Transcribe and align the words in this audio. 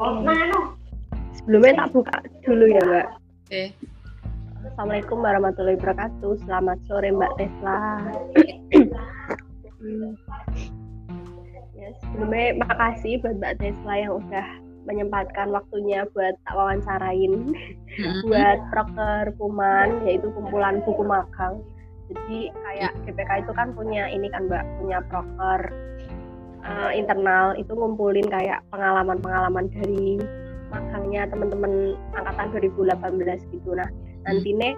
Oh, 0.00 0.16
nah, 0.24 0.72
Sebelumnya 1.36 1.84
tak 1.84 1.92
buka 1.92 2.16
dulu 2.48 2.72
ya, 2.72 2.80
Mbak. 2.88 3.06
Oke. 3.12 3.52
Okay. 3.52 3.66
Assalamualaikum 4.64 5.20
warahmatullahi 5.20 5.76
wabarakatuh. 5.76 6.40
Selamat 6.48 6.80
sore 6.88 7.12
Mbak 7.12 7.32
Tesla. 7.36 7.76
hmm. 9.76 10.16
ya, 11.76 11.88
sebelumnya 12.00 12.64
makasih 12.64 13.20
buat 13.20 13.36
Mbak 13.44 13.54
Tesla 13.60 13.92
yang 14.00 14.12
udah 14.24 14.46
menyempatkan 14.88 15.52
waktunya 15.52 16.08
buat 16.16 16.32
tak 16.48 16.54
wawancarain 16.56 17.52
mm-hmm. 17.52 18.24
buat 18.24 18.58
proker 18.72 19.36
Kuman 19.36 20.00
yaitu 20.08 20.32
kumpulan 20.32 20.80
buku 20.80 21.04
magang. 21.04 21.60
Jadi 22.08 22.48
kayak 22.48 22.96
GPK 23.04 23.44
itu 23.44 23.52
kan 23.52 23.76
punya 23.76 24.08
ini 24.08 24.32
kan 24.32 24.48
Mbak 24.48 24.64
punya 24.80 25.04
proker 25.12 25.60
uh, 26.64 26.90
internal 26.92 27.56
itu 27.56 27.72
ngumpulin 27.72 28.26
kayak 28.28 28.60
pengalaman-pengalaman 28.72 29.68
dari 29.72 30.20
magangnya 30.70 31.26
teman-teman 31.28 31.98
angkatan 32.14 32.46
2018 32.54 33.52
gitu. 33.52 33.70
Nah 33.74 33.88
nanti 34.24 34.54
nih 34.54 34.74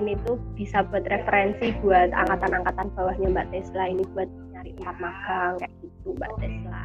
ini 0.00 0.16
tuh 0.24 0.40
bisa 0.56 0.86
buat 0.88 1.04
referensi 1.10 1.74
buat 1.84 2.14
angkatan-angkatan 2.14 2.88
bawahnya 2.96 3.28
Mbak 3.28 3.46
Tesla 3.52 3.84
ini 3.90 4.02
buat 4.16 4.28
nyari 4.56 4.72
tempat 4.78 4.96
magang 5.02 5.54
kayak 5.60 5.74
gitu 5.82 6.08
Mbak 6.16 6.32
Tesla. 6.40 6.84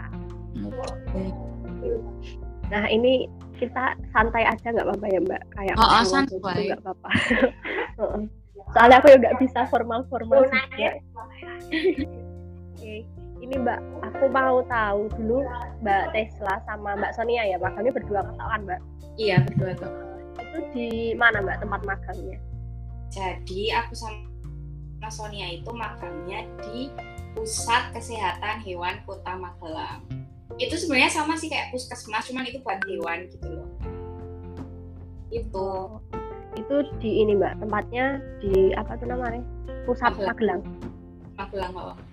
Nah 2.67 2.83
ini 2.91 3.29
kita 3.57 3.95
santai 4.11 4.43
aja 4.43 4.67
nggak 4.69 4.85
apa-apa 4.85 5.07
ya 5.07 5.19
Mbak? 5.23 5.43
Kayak 5.55 5.75
oh, 5.79 5.87
oh 5.87 6.03
santai. 6.03 6.73
nggak 6.73 6.81
apa-apa. 6.83 7.09
Soalnya 8.75 8.99
aku 8.99 9.07
juga 9.15 9.31
bisa 9.39 9.63
formal-formal 9.71 10.43
juga 10.51 10.99
ini 13.47 13.63
Mbak, 13.63 13.79
aku 14.03 14.27
mau 14.27 14.59
tahu 14.67 15.07
dulu 15.15 15.47
Mbak 15.79 16.11
Tesla 16.11 16.59
sama 16.67 16.99
Mbak 16.99 17.15
Sonia 17.15 17.47
ya, 17.47 17.55
magangnya 17.55 17.95
berdua 17.95 18.19
kan 18.27 18.59
Mbak? 18.67 18.79
Iya 19.15 19.39
berdua 19.47 19.71
tuh. 19.79 19.91
Itu 20.35 20.59
di 20.75 21.15
mana 21.15 21.39
Mbak 21.39 21.63
tempat 21.63 21.81
magangnya? 21.87 22.37
Jadi 23.07 23.71
aku 23.71 23.95
sama 23.95 25.07
Sonia 25.07 25.47
itu 25.47 25.71
magangnya 25.71 26.43
di 26.67 26.91
Pusat 27.39 27.95
Kesehatan 27.95 28.67
Hewan 28.67 28.99
Kota 29.07 29.39
Magelang. 29.39 30.03
Itu 30.59 30.75
sebenarnya 30.75 31.15
sama 31.15 31.39
sih 31.39 31.47
kayak 31.47 31.71
puskesmas, 31.71 32.27
cuman 32.27 32.51
itu 32.51 32.59
buat 32.59 32.83
hewan 32.83 33.31
gitu 33.31 33.47
loh. 33.47 33.69
Itu. 35.31 35.67
Itu 36.59 36.75
di 36.99 37.23
ini 37.23 37.39
Mbak, 37.39 37.63
tempatnya 37.63 38.19
di 38.43 38.75
apa 38.75 38.99
tuh 38.99 39.07
namanya? 39.07 39.39
Pusat 39.87 40.19
Magelang. 40.19 40.67
Magelang, 41.39 41.71
Magelang 41.71 41.95
oh 41.95 42.06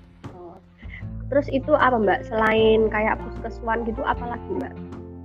Terus 1.34 1.50
itu 1.50 1.74
apa 1.74 1.98
Mbak? 1.98 2.30
Selain 2.30 2.86
kayak 2.94 3.18
puskeswan 3.18 3.82
gitu 3.90 4.06
apa 4.06 4.22
lagi 4.22 4.46
Mbak? 4.54 4.72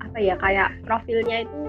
Apa 0.09 0.17
ya 0.17 0.33
kayak 0.41 0.73
profilnya 0.89 1.45
itu 1.45 1.59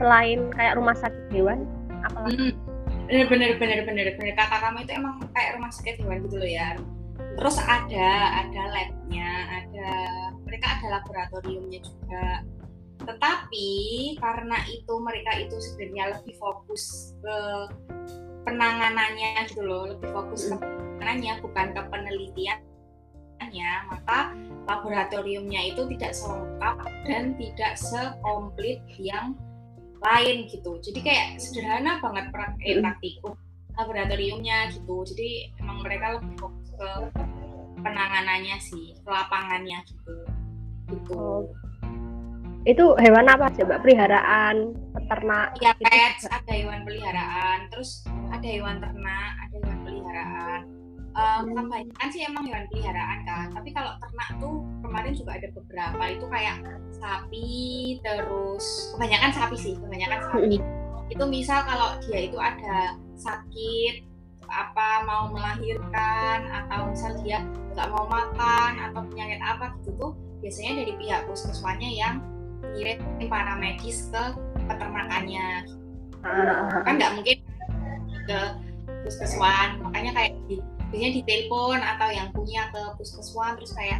selain 0.00 0.48
kayak 0.56 0.80
rumah 0.80 0.96
sakit 0.96 1.28
hewan 1.36 1.68
apa 2.00 2.24
lagi? 2.24 2.56
Hmm. 2.56 2.56
Bener 3.04 3.28
bener 3.28 3.50
bener 3.60 3.84
bener 3.84 4.06
bener 4.16 4.32
kata 4.40 4.56
kamu 4.64 4.88
itu 4.88 4.92
emang 4.96 5.20
kayak 5.36 5.60
rumah 5.60 5.68
sakit 5.68 6.00
hewan 6.00 6.24
gitu 6.24 6.40
loh 6.40 6.48
ya. 6.48 6.80
Terus 7.36 7.60
ada 7.60 8.08
ada 8.40 8.62
labnya, 8.72 9.30
ada 9.52 9.88
mereka 10.48 10.80
ada 10.80 10.86
laboratoriumnya 10.96 11.84
juga. 11.84 12.40
Tetapi 13.04 13.68
karena 14.16 14.64
itu 14.72 14.94
mereka 15.04 15.44
itu 15.44 15.56
sebenarnya 15.60 16.16
lebih 16.16 16.40
fokus 16.40 17.12
ke 17.20 17.36
penanganannya 18.48 19.44
gitu 19.44 19.60
loh, 19.60 19.92
lebih 19.92 20.08
fokus 20.08 20.48
ke 20.48 20.56
hmm. 20.56 20.64
penanganannya 20.96 21.32
bukan 21.44 21.66
ke 21.76 21.80
penelitian 21.92 22.58
maka 23.90 24.32
laboratoriumnya 24.64 25.74
itu 25.74 25.84
tidak 25.96 26.12
selengkap 26.16 26.76
dan 27.04 27.36
tidak 27.36 27.72
sekomplit 27.76 28.80
yang 28.96 29.36
lain 30.04 30.48
gitu. 30.48 30.80
Jadi 30.80 31.00
kayak 31.00 31.28
sederhana 31.40 32.00
banget 32.00 32.28
eh, 32.64 32.80
praktikum 32.80 33.34
laboratoriumnya 33.74 34.72
gitu. 34.72 35.04
Jadi 35.04 35.52
emang 35.60 35.82
mereka 35.82 36.20
lebih 36.20 36.32
fokus 36.38 36.68
ke 36.76 36.90
penanganannya 37.84 38.56
sih 38.60 38.96
ke 39.00 39.08
lapangannya 39.08 39.78
gitu. 39.84 40.12
Gitu. 40.84 41.16
Oh. 41.16 41.48
itu 42.64 42.96
hewan 42.96 43.28
apa 43.28 43.52
sih 43.52 43.60
mbak? 43.60 43.84
Peliharaan 43.84 44.72
peternak? 44.96 45.52
Ya 45.60 45.76
pets 45.76 46.24
ada 46.32 46.48
hewan 46.48 46.80
peliharaan 46.88 47.68
terus 47.68 48.08
ada 48.32 48.48
hewan 48.48 48.80
ternak 48.80 49.43
um, 51.14 51.42
kebanyakan 51.50 52.08
sih 52.10 52.22
emang 52.26 52.44
hewan 52.46 52.66
peliharaan 52.70 53.18
kan. 53.26 53.46
Tapi 53.54 53.70
kalau 53.70 53.92
ternak 54.02 54.28
tuh 54.38 54.54
kemarin 54.82 55.12
juga 55.14 55.30
ada 55.38 55.48
beberapa. 55.54 56.02
Itu 56.10 56.26
kayak 56.28 56.56
sapi 56.94 57.52
terus 58.02 58.94
kebanyakan 58.94 59.30
sapi 59.32 59.56
sih 59.56 59.74
kebanyakan 59.78 60.20
sapi. 60.30 60.56
Itu 61.10 61.24
misal 61.30 61.62
kalau 61.64 61.98
dia 62.04 62.20
itu 62.26 62.38
ada 62.38 62.98
sakit 63.14 64.10
apa 64.44 65.02
mau 65.08 65.32
melahirkan 65.32 66.46
atau 66.46 66.92
misal 66.92 67.16
dia 67.24 67.42
nggak 67.74 67.90
mau 67.90 68.06
makan 68.06 68.72
atau 68.78 69.02
penyakit 69.10 69.40
apa 69.42 69.74
gitu 69.82 69.90
tuh 69.98 70.12
biasanya 70.38 70.84
dari 70.84 70.92
pihak 71.00 71.26
puskesmasnya 71.26 71.90
yang 71.90 72.14
ngirim 72.76 73.00
para 73.26 73.56
medis 73.58 74.08
ke 74.12 74.22
peternakannya. 74.68 75.64
Kan 76.84 76.94
nggak 76.96 77.12
mungkin 77.18 77.36
ke 78.24 78.40
puskeswan 79.04 79.80
makanya 79.84 80.12
kayak 80.16 80.32
di 80.48 80.56
biasanya 80.94 81.10
ditelepon 81.18 81.80
atau 81.82 82.08
yang 82.14 82.30
punya 82.30 82.70
ke 82.70 82.82
puskeswan 82.94 83.58
terus 83.58 83.74
kayak 83.74 83.98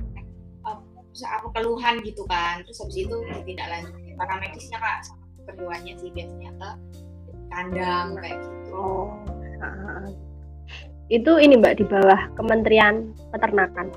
uh, 0.63 0.79
apa 1.27 1.47
keluhan 1.59 1.99
gitu 2.07 2.23
kan. 2.31 2.63
Terus 2.63 2.79
habis 2.87 3.03
itu 3.03 3.17
ditindaklanjuti. 3.35 4.15
Para 4.15 4.39
medisnya 4.39 4.79
kak 4.79 5.03
sama 5.03 5.27
keduanya 5.51 5.93
sih 5.99 6.15
biasanya 6.15 6.51
ke 6.55 6.71
kandang 7.51 8.15
kayak 8.23 8.39
gitu. 8.39 8.71
Oh 8.79 9.11
itu 11.11 11.33
ini 11.37 11.59
mbak 11.59 11.83
di 11.83 11.85
bawah 11.85 12.31
Kementerian 12.39 13.11
Peternakan? 13.35 13.91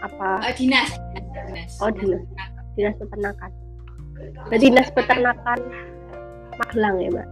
Apa? 0.00 0.40
Uh, 0.40 0.54
dinas 0.56 0.88
dinas. 1.12 1.76
Oh 1.84 1.92
dinas. 1.92 2.24
Dinas 2.72 2.96
peternakan. 2.96 3.52
Berarti 4.48 4.64
dinas 4.72 4.88
peternakan 4.96 5.58
Magelang 6.56 6.96
ya 6.96 7.08
mbak? 7.12 7.28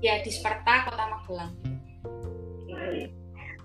Ya 0.00 0.14
di 0.24 0.32
Sperta 0.32 0.88
Kota 0.88 1.04
Magelang 1.04 1.52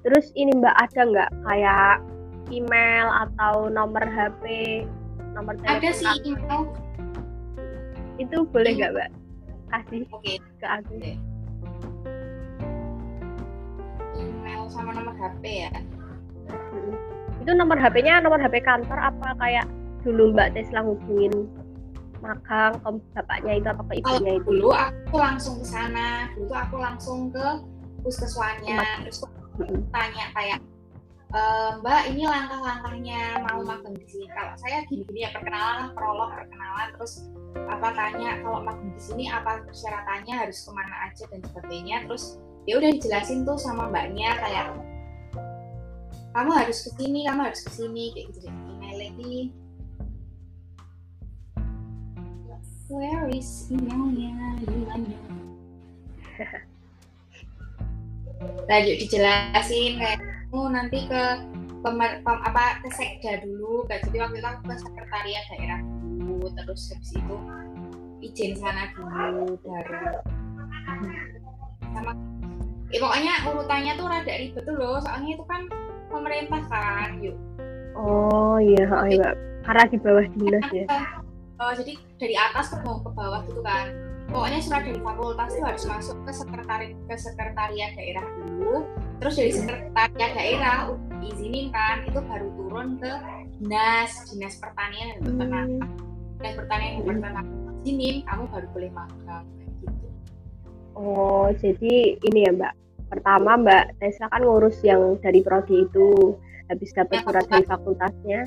Terus 0.07 0.31
ini 0.39 0.55
Mbak 0.55 0.75
ada 0.87 1.01
nggak 1.03 1.31
kayak 1.43 1.99
email 2.47 3.11
atau 3.27 3.67
nomor 3.67 3.99
HP, 4.07 4.43
nomor 5.35 5.59
telepon? 5.59 5.83
Ada 5.83 5.89
sih 5.91 6.15
email. 6.23 6.63
Itu 8.15 8.47
boleh 8.47 8.71
nggak 8.71 8.91
Mbak? 8.95 9.09
Kasih 9.67 10.07
okay. 10.15 10.39
ke 10.39 10.63
aku. 10.63 10.95
Okay. 10.95 11.19
Email 14.15 14.71
sama 14.71 14.95
nomor 14.95 15.11
HP 15.19 15.43
ya. 15.67 15.75
Hmm. 16.55 16.95
Itu 17.43 17.51
nomor 17.51 17.75
HP-nya 17.75 18.23
nomor 18.23 18.39
HP 18.39 18.63
kantor 18.63 19.11
apa 19.11 19.35
kayak 19.43 19.67
dulu 20.07 20.31
Mbak 20.31 20.55
Tesla 20.55 20.87
hubungin 20.87 21.51
magang 22.23 22.79
ke 22.79 22.89
bapaknya 23.11 23.59
itu 23.59 23.67
apa 23.75 23.83
ke 23.91 23.93
ibunya 23.99 24.39
itu? 24.39 24.55
Dulu 24.55 24.71
aku 24.71 25.15
langsung 25.19 25.59
ke 25.59 25.67
sana, 25.67 26.31
dulu 26.31 26.55
aku 26.55 26.79
langsung 26.79 27.27
ke 27.27 27.59
puskeswannya, 28.07 29.03
terus 29.03 29.19
tanya 29.91 30.25
kayak 30.37 30.59
e, 31.33 31.41
Mbak 31.81 32.01
ini 32.13 32.23
langkah-langkahnya 32.29 33.21
mau 33.43 33.59
magang 33.65 33.95
di 33.97 34.05
sini. 34.07 34.27
Kalau 34.31 34.53
saya 34.59 34.85
gini-gini 34.87 35.25
ya 35.27 35.29
perkenalan, 35.33 35.91
prolog 35.97 36.31
perkenalan, 36.33 36.87
terus 36.95 37.27
apa 37.67 37.89
tanya 37.97 38.37
kalau 38.45 38.59
magang 38.61 38.91
di 38.93 39.01
sini 39.01 39.25
apa 39.27 39.65
persyaratannya 39.65 40.33
harus 40.33 40.61
ke 40.63 40.71
mana 40.71 40.95
aja 41.09 41.23
dan 41.27 41.41
sebagainya. 41.43 41.97
Terus 42.07 42.37
ya 42.69 42.79
udah 42.79 42.89
dijelasin 42.93 43.43
tuh 43.47 43.57
sama 43.59 43.89
mbaknya 43.89 44.35
kayak 44.39 44.65
kamu 46.37 46.51
harus 46.53 46.85
ke 46.85 46.89
sini, 47.01 47.25
kamu 47.25 47.41
harus 47.49 47.61
ke 47.65 47.71
sini 47.73 48.03
kayak 48.13 48.25
gitu 48.29 48.39
deh. 48.45 48.53
Email 48.53 48.97
lagi. 49.01 49.37
Where 52.87 53.27
is 53.35 53.67
emailnya? 53.67 54.63
Gimana? 54.63 55.11
lanjut 58.67 58.95
dijelasin 58.99 59.91
kayak 59.99 60.19
oh 60.51 60.67
nanti 60.71 61.07
ke 61.07 61.23
pemer, 61.81 62.19
pem, 62.25 62.37
apa 62.43 62.81
ke 62.83 62.89
sekda 62.93 63.41
dulu. 63.45 63.85
Kan 63.87 64.01
jadi 64.09 64.27
waktu 64.27 64.37
itu 64.41 64.47
aku 64.47 64.61
ke 64.67 64.75
sekretariat 64.81 65.43
daerah 65.53 65.79
dulu 66.37 66.47
terus 66.53 66.91
habis 66.91 67.11
itu 67.15 67.35
izin 68.21 68.57
sana 68.57 68.89
dulu 68.97 69.55
baru 69.61 70.19
sama 71.93 72.11
ya 72.87 72.97
pokoknya 73.03 73.33
urutannya 73.51 73.93
tuh 73.99 74.07
rada 74.07 74.33
ribet 74.39 74.63
tuh 74.63 74.75
loh 74.79 74.97
soalnya 75.03 75.35
itu 75.35 75.43
kan 75.45 75.61
pemerintah 76.07 76.61
kan 76.71 77.19
yuk. 77.19 77.35
Oh 77.97 78.61
iya 78.61 78.85
oh, 78.87 79.05
iya. 79.09 79.35
Karena 79.65 79.83
di 79.89 79.97
bawah 79.99 80.25
dinas 80.37 80.67
ya. 80.71 80.85
Oh, 81.57 81.73
jadi 81.73 81.97
dari 82.21 82.35
atas 82.37 82.71
ke 82.71 82.77
bawah 82.79 83.01
ke 83.01 83.09
bawah 83.11 83.41
gitu 83.49 83.61
kan 83.65 84.06
pokoknya 84.27 84.59
surat 84.59 84.83
dari 84.83 84.99
fakultas 84.99 85.49
itu 85.55 85.63
harus 85.63 85.83
masuk 85.87 86.17
ke 86.27 86.31
sekretari 86.35 86.87
ke 87.07 87.15
sekretariat 87.15 87.91
daerah 87.95 88.25
dulu. 88.43 88.75
Terus 89.23 89.33
dari 89.39 89.51
sekretariat 89.55 90.31
daerah 90.35 90.77
udah 90.93 91.17
diizinin 91.23 91.67
kan 91.71 92.03
itu 92.05 92.19
baru 92.19 92.47
turun 92.59 92.87
ke 92.99 93.11
dinas 93.57 94.11
dinas 94.31 94.55
pertanian 94.59 95.07
dan 95.15 95.19
peternakan. 95.23 95.69
Dinas 96.37 96.55
pertanian 96.59 96.91
dan 96.91 97.03
peternakan. 97.07 97.45
Diizinin 97.81 98.17
kamu 98.27 98.43
baru 98.51 98.67
boleh 98.75 98.91
magang 98.91 99.45
gitu. 99.63 99.85
Oh 100.97 101.47
jadi 101.55 101.95
ini 102.19 102.39
ya 102.45 102.51
mbak. 102.51 102.73
Pertama 103.07 103.55
mbak 103.55 103.95
Tesla 104.03 104.27
kan 104.27 104.43
ngurus 104.43 104.77
yang 104.83 105.15
dari 105.23 105.39
prodi 105.39 105.87
itu. 105.87 106.35
Habis 106.67 106.91
dapat 106.91 107.23
ya, 107.23 107.23
surat 107.23 107.45
dari 107.47 107.63
fakultasnya. 107.63 108.41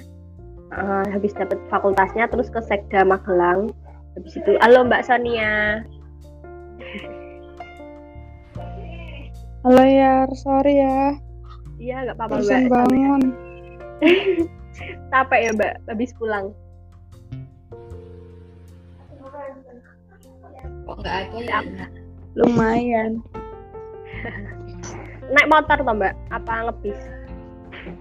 Uh, 0.71 1.03
habis 1.11 1.35
dapat 1.35 1.59
fakultasnya 1.67 2.31
terus 2.31 2.47
ke 2.47 2.63
sekda 2.63 3.03
Magelang 3.03 3.75
habis 4.19 4.35
itu 4.35 4.53
halo 4.59 4.87
mbak 4.87 5.07
Sonia. 5.07 5.85
Halo 9.61 9.85
ya 9.85 10.25
sorry 10.35 10.81
ya. 10.81 11.15
Iya 11.77 11.97
nggak 12.09 12.17
apa-apa 12.17 12.37
mbak. 12.43 12.63
bangun. 12.73 13.23
Capek 15.13 15.41
ya 15.47 15.51
mbak 15.55 15.73
habis 15.87 16.11
pulang. 16.17 16.51
Kok 20.89 20.97
nggak 21.05 21.17
ada 21.29 21.39
ya? 21.39 21.61
Lumayan. 22.35 23.23
Naik 25.35 25.47
motor 25.47 25.79
toh 25.79 25.95
mbak? 25.95 26.15
Apa 26.35 26.67
ngebis? 26.67 27.01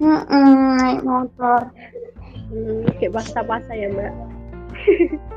Mm 0.02 0.22
-mm, 0.28 0.76
naik 0.82 1.02
motor. 1.06 1.72
Hmm, 2.50 2.82
kayak 2.98 3.14
puasa-puasa 3.14 3.72
ya 3.78 3.94
mbak 3.94 4.10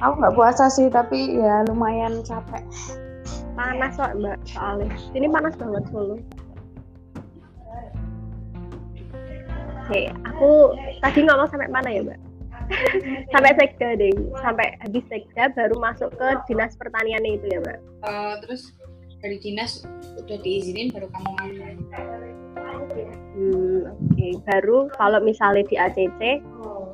aku 0.00 0.14
nggak 0.16 0.36
puasa 0.36 0.64
sih 0.72 0.88
tapi 0.88 1.36
ya 1.36 1.64
lumayan 1.68 2.24
capek. 2.24 2.64
Panas 3.52 3.94
kok 4.00 4.16
mbak 4.16 4.38
soalnya. 4.48 4.88
Ini 5.12 5.26
panas 5.28 5.54
banget 5.60 5.84
Solo. 5.92 6.16
Oke, 9.84 10.06
aku 10.22 10.50
tadi 11.02 11.26
ngomong 11.26 11.48
sampai 11.50 11.68
mana 11.68 11.90
ya 11.90 12.02
mbak? 12.06 12.20
Sampai 13.34 13.50
sekda 13.58 13.98
deh. 13.98 14.14
Sampai 14.38 14.78
habis 14.78 15.02
sekda 15.10 15.50
baru 15.58 15.74
masuk 15.82 16.14
ke 16.14 16.28
dinas 16.46 16.78
pertanian 16.78 17.26
itu 17.26 17.50
ya 17.50 17.58
mbak? 17.58 17.78
Uh, 18.06 18.38
terus 18.46 18.70
dari 19.20 19.36
dinas 19.42 19.82
udah 20.16 20.38
diizinin 20.40 20.94
baru 20.94 21.10
kamu 21.10 21.30
hmm, 21.34 21.76
oke. 22.88 23.04
Okay. 24.16 24.32
baru 24.48 24.88
kalau 24.96 25.20
misalnya 25.20 25.66
di 25.66 25.76
ACC 25.76 26.40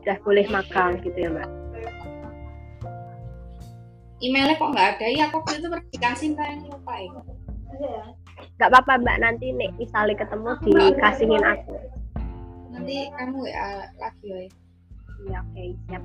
udah 0.03 0.17
boleh 0.25 0.49
magang 0.51 0.99
gitu 1.05 1.15
ya 1.15 1.31
mbak 1.31 1.66
emailnya 4.21 4.57
kok 4.57 4.71
nggak 4.73 4.89
ada? 4.97 5.07
Ya 5.13 5.25
kok 5.29 5.45
itu 5.53 5.69
dikasih 5.93 6.29
kayak 6.37 6.65
lupa 6.69 6.95
ya. 6.97 7.11
Nggak 8.57 8.71
apa-apa 8.73 8.93
mbak. 9.03 9.17
Nanti 9.21 9.47
nih 9.53 9.71
misalnya 9.77 10.15
ketemu 10.17 10.51
dikasihin 10.65 11.45
aku. 11.45 11.77
Nanti 12.73 12.97
kamu 13.17 13.41
ya 13.49 13.65
lagi 14.01 14.29
ya. 14.29 14.49
Iya, 15.27 15.41
oke, 15.41 15.53
okay, 15.57 15.69
siap. 15.89 16.03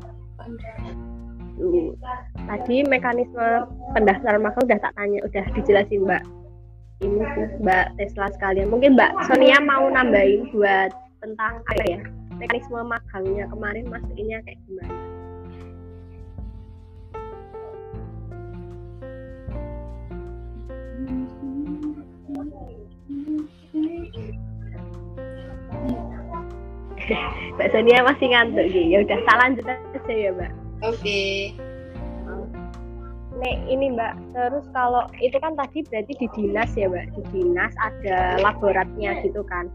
Uh, 1.60 1.92
tadi 2.48 2.75
mekanisme 2.88 3.68
pendaftaran 3.92 4.40
magang 4.40 4.66
udah 4.66 4.80
tak 4.80 4.94
tanya, 4.96 5.19
udah 5.28 5.46
dijelasin 5.52 6.08
Mbak. 6.08 6.24
Ini 7.04 7.22
Mbak 7.60 7.86
Tesla 8.00 8.31
sekalian. 8.31 8.72
Mungkin 8.72 8.96
Mbak 8.96 9.12
Sonia 9.28 9.60
mau 9.60 9.92
nambahin 9.92 10.48
buat 10.56 10.96
tentang 11.19 11.60
apa 11.69 11.84
ya? 11.86 12.00
Mekanisme 12.40 12.81
magangnya 12.81 13.46
kemarin 13.52 13.86
masukinnya 13.92 14.40
kayak 14.48 14.58
gimana? 14.66 14.96
Mbak 27.57 27.69
Sonia 27.74 28.00
masih 28.06 28.27
ngantuk 28.31 28.65
gitu. 28.71 28.88
Ya 28.92 28.98
udah, 29.03 29.19
salah 29.27 29.42
lanjut 29.50 29.65
aja 29.68 30.13
ya, 30.13 30.30
Mbak. 30.33 30.51
Oke. 30.81 30.98
Okay. 30.98 31.36
Nek 33.42 33.57
ini 33.65 33.86
Mbak, 33.98 34.13
terus 34.38 34.65
kalau 34.75 35.09
itu 35.18 35.38
kan 35.42 35.57
tadi 35.57 35.81
berarti 35.89 36.13
di 36.13 36.27
dinas 36.38 36.69
ya 36.77 36.86
Mbak, 36.86 37.06
di 37.18 37.21
dinas 37.33 37.74
ada 37.81 38.38
laboratnya 38.38 39.18
gitu 39.25 39.42
kan. 39.50 39.71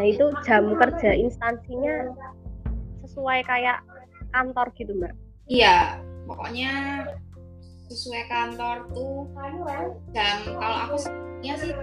Nah 0.00 0.06
itu 0.08 0.32
jam 0.46 0.72
kerja 0.78 1.10
instansinya 1.12 2.16
sesuai 3.04 3.44
kayak 3.44 3.84
kantor 4.32 4.72
gitu 4.78 4.96
Mbak? 4.96 5.14
Iya, 5.50 6.00
pokoknya 6.24 6.72
sesuai 7.90 8.22
kantor 8.30 8.86
tuh. 8.94 9.26
Jam 10.14 10.36
kalau 10.46 10.76
aku 10.86 10.96
sebenarnya 11.02 11.54
sih 11.58 11.74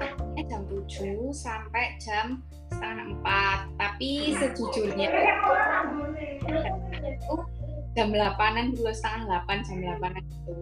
jam 0.48 0.64
7 0.64 1.36
sampai 1.36 2.00
jam 2.00 2.40
setengah 2.72 3.12
empat. 3.12 3.60
Tapi 3.76 4.32
sejujurnya 4.40 5.08
itu 7.04 7.36
jam 7.92 8.08
delapanan 8.16 8.72
dua 8.72 8.96
setengah 8.96 9.28
delapan 9.28 9.58
jam 9.68 9.78
delapanan 9.84 10.24
itu 10.24 10.54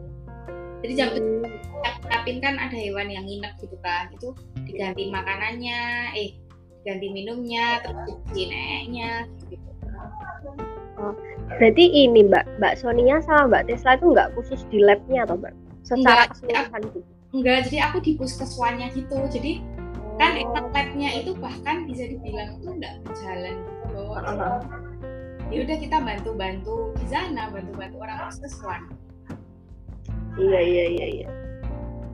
jadi 0.82 0.94
jam 1.02 1.10
siapin 2.06 2.38
kan 2.40 2.56
ada 2.62 2.78
hewan 2.78 3.10
yang 3.10 3.26
nginep 3.30 3.54
gitu 3.62 3.78
kan. 3.86 4.10
Itu 4.18 4.34
diganti 4.66 5.14
makanannya 5.14 6.14
eh 6.18 6.34
diganti 6.82 7.08
minumnya 7.10 7.82
terus 7.82 7.98
cuci 8.06 8.42
neneknya 8.50 9.26
gitu, 9.50 9.70
Oh, 10.96 11.12
berarti 11.60 11.86
ini 11.92 12.24
Mbak, 12.28 12.60
Mbak 12.60 12.74
Sonia 12.80 13.20
sama 13.24 13.52
Mbak 13.52 13.64
Tesla 13.68 14.00
itu 14.00 14.06
nggak 14.16 14.32
khusus 14.40 14.62
di 14.72 14.80
labnya 14.80 15.28
atau 15.28 15.36
Mbak? 15.36 15.54
Secara 15.84 16.32
keseluruhan 16.32 16.82
gitu? 16.92 17.00
Enggak, 17.36 17.68
jadi 17.68 17.78
aku 17.92 17.98
di 18.00 18.12
puskeswannya 18.16 18.88
gitu. 18.96 19.20
Jadi 19.28 19.60
kan 20.16 20.40
emang 20.40 20.72
labnya 20.72 21.10
itu 21.20 21.36
bahkan 21.36 21.84
bisa 21.84 22.08
dibilang 22.08 22.56
itu 22.60 22.70
nggak 22.72 22.94
berjalan 23.04 23.56
gitu 23.60 23.86
loh 24.00 24.16
uh-huh. 24.16 24.60
ya 25.52 25.58
udah 25.68 25.78
kita 25.78 25.98
bantu-bantu 26.00 26.76
di 26.96 27.06
sana 27.12 27.52
bantu-bantu 27.52 27.96
orang 28.00 28.18
puskeswan 28.32 28.82
iya 30.40 30.60
iya 30.64 30.86
iya 30.88 31.08
iya 31.22 31.30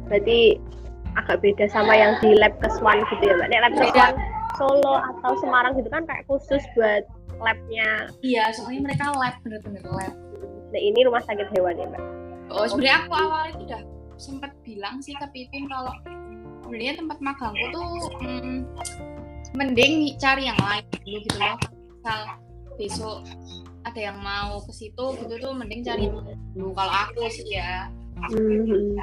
berarti 0.09 0.57
agak 1.13 1.43
beda 1.45 1.65
sama 1.69 1.93
yang 1.93 2.17
di 2.23 2.33
lab 2.41 2.57
keswan 2.57 3.05
gitu 3.13 3.23
ya 3.29 3.33
mbak 3.37 3.47
Nek 3.53 3.61
lab 3.69 3.73
keswan 3.77 4.13
Solo 4.59 4.99
atau 4.99 5.31
Semarang 5.39 5.79
gitu 5.79 5.87
kan 5.87 6.03
kayak 6.03 6.27
khusus 6.27 6.61
buat 6.75 7.07
labnya. 7.41 7.89
Iya 8.21 8.53
soalnya 8.53 8.81
mereka 8.87 9.11
lab 9.17 9.35
bener-bener 9.41 9.83
lab. 9.89 10.13
Nah 10.71 10.81
ini 10.81 10.99
rumah 11.03 11.21
sakit 11.25 11.51
hewan 11.57 11.75
ya 11.75 11.85
mbak? 11.89 12.03
Oh 12.51 12.65
sebenarnya 12.67 12.97
aku 13.07 13.13
awal 13.15 13.43
itu 13.51 13.63
udah 13.67 13.81
sempat 14.21 14.51
bilang 14.61 15.01
sih 15.01 15.17
ke 15.17 15.25
Pipin 15.33 15.65
kalau 15.67 15.91
sebenarnya 16.63 17.01
tempat 17.01 17.17
magangku 17.19 17.65
tuh 17.73 17.85
hmm, 18.21 18.59
mending 19.57 20.13
cari 20.21 20.47
yang 20.47 20.59
lain 20.61 20.85
dulu 21.03 21.17
gitu 21.25 21.37
loh. 21.41 21.57
Misal 21.99 22.19
besok 22.79 23.17
ada 23.81 23.99
yang 23.99 24.17
mau 24.21 24.61
ke 24.61 24.71
situ 24.71 25.05
gitu 25.25 25.33
tuh 25.41 25.51
mending 25.51 25.81
cari 25.81 26.07
dulu. 26.07 26.69
Kalau 26.77 26.93
aku 26.93 27.25
sih 27.33 27.57
ya. 27.57 27.89
Mm-hmm. 28.11 29.01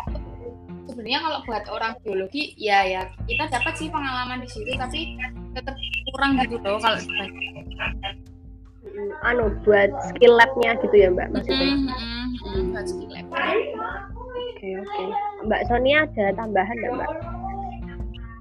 sebenarnya 0.87 1.21
kalau 1.21 1.39
buat 1.43 1.65
orang 1.75 1.93
biologi 2.07 2.55
ya 2.55 2.87
ya 2.87 3.03
kita 3.27 3.51
dapat 3.51 3.75
sih 3.75 3.91
pengalaman 3.91 4.45
di 4.45 4.49
situ 4.49 4.73
tapi 4.79 5.19
tetap 5.57 5.75
kurang 6.15 6.39
gitu 6.47 6.63
loh 6.63 6.79
kalau 6.79 6.99
anu 9.25 9.53
buat 9.63 9.91
skill 10.13 10.37
labnya 10.37 10.77
gitu 10.85 10.97
ya 10.97 11.09
mbak 11.13 11.29
maksudnya? 11.33 11.69
Mm 11.75 11.89
-hmm, 11.89 12.63
buat 12.75 12.87
skill 12.87 13.11
lab. 13.13 13.27
Oke 13.29 13.47
okay, 14.59 14.73
oke. 14.79 14.89
Okay. 14.91 15.09
mbak 15.47 15.61
Sonia 15.71 16.05
ada 16.07 16.27
tambahan 16.35 16.77
nggak 16.79 16.93
mbak? 16.99 17.11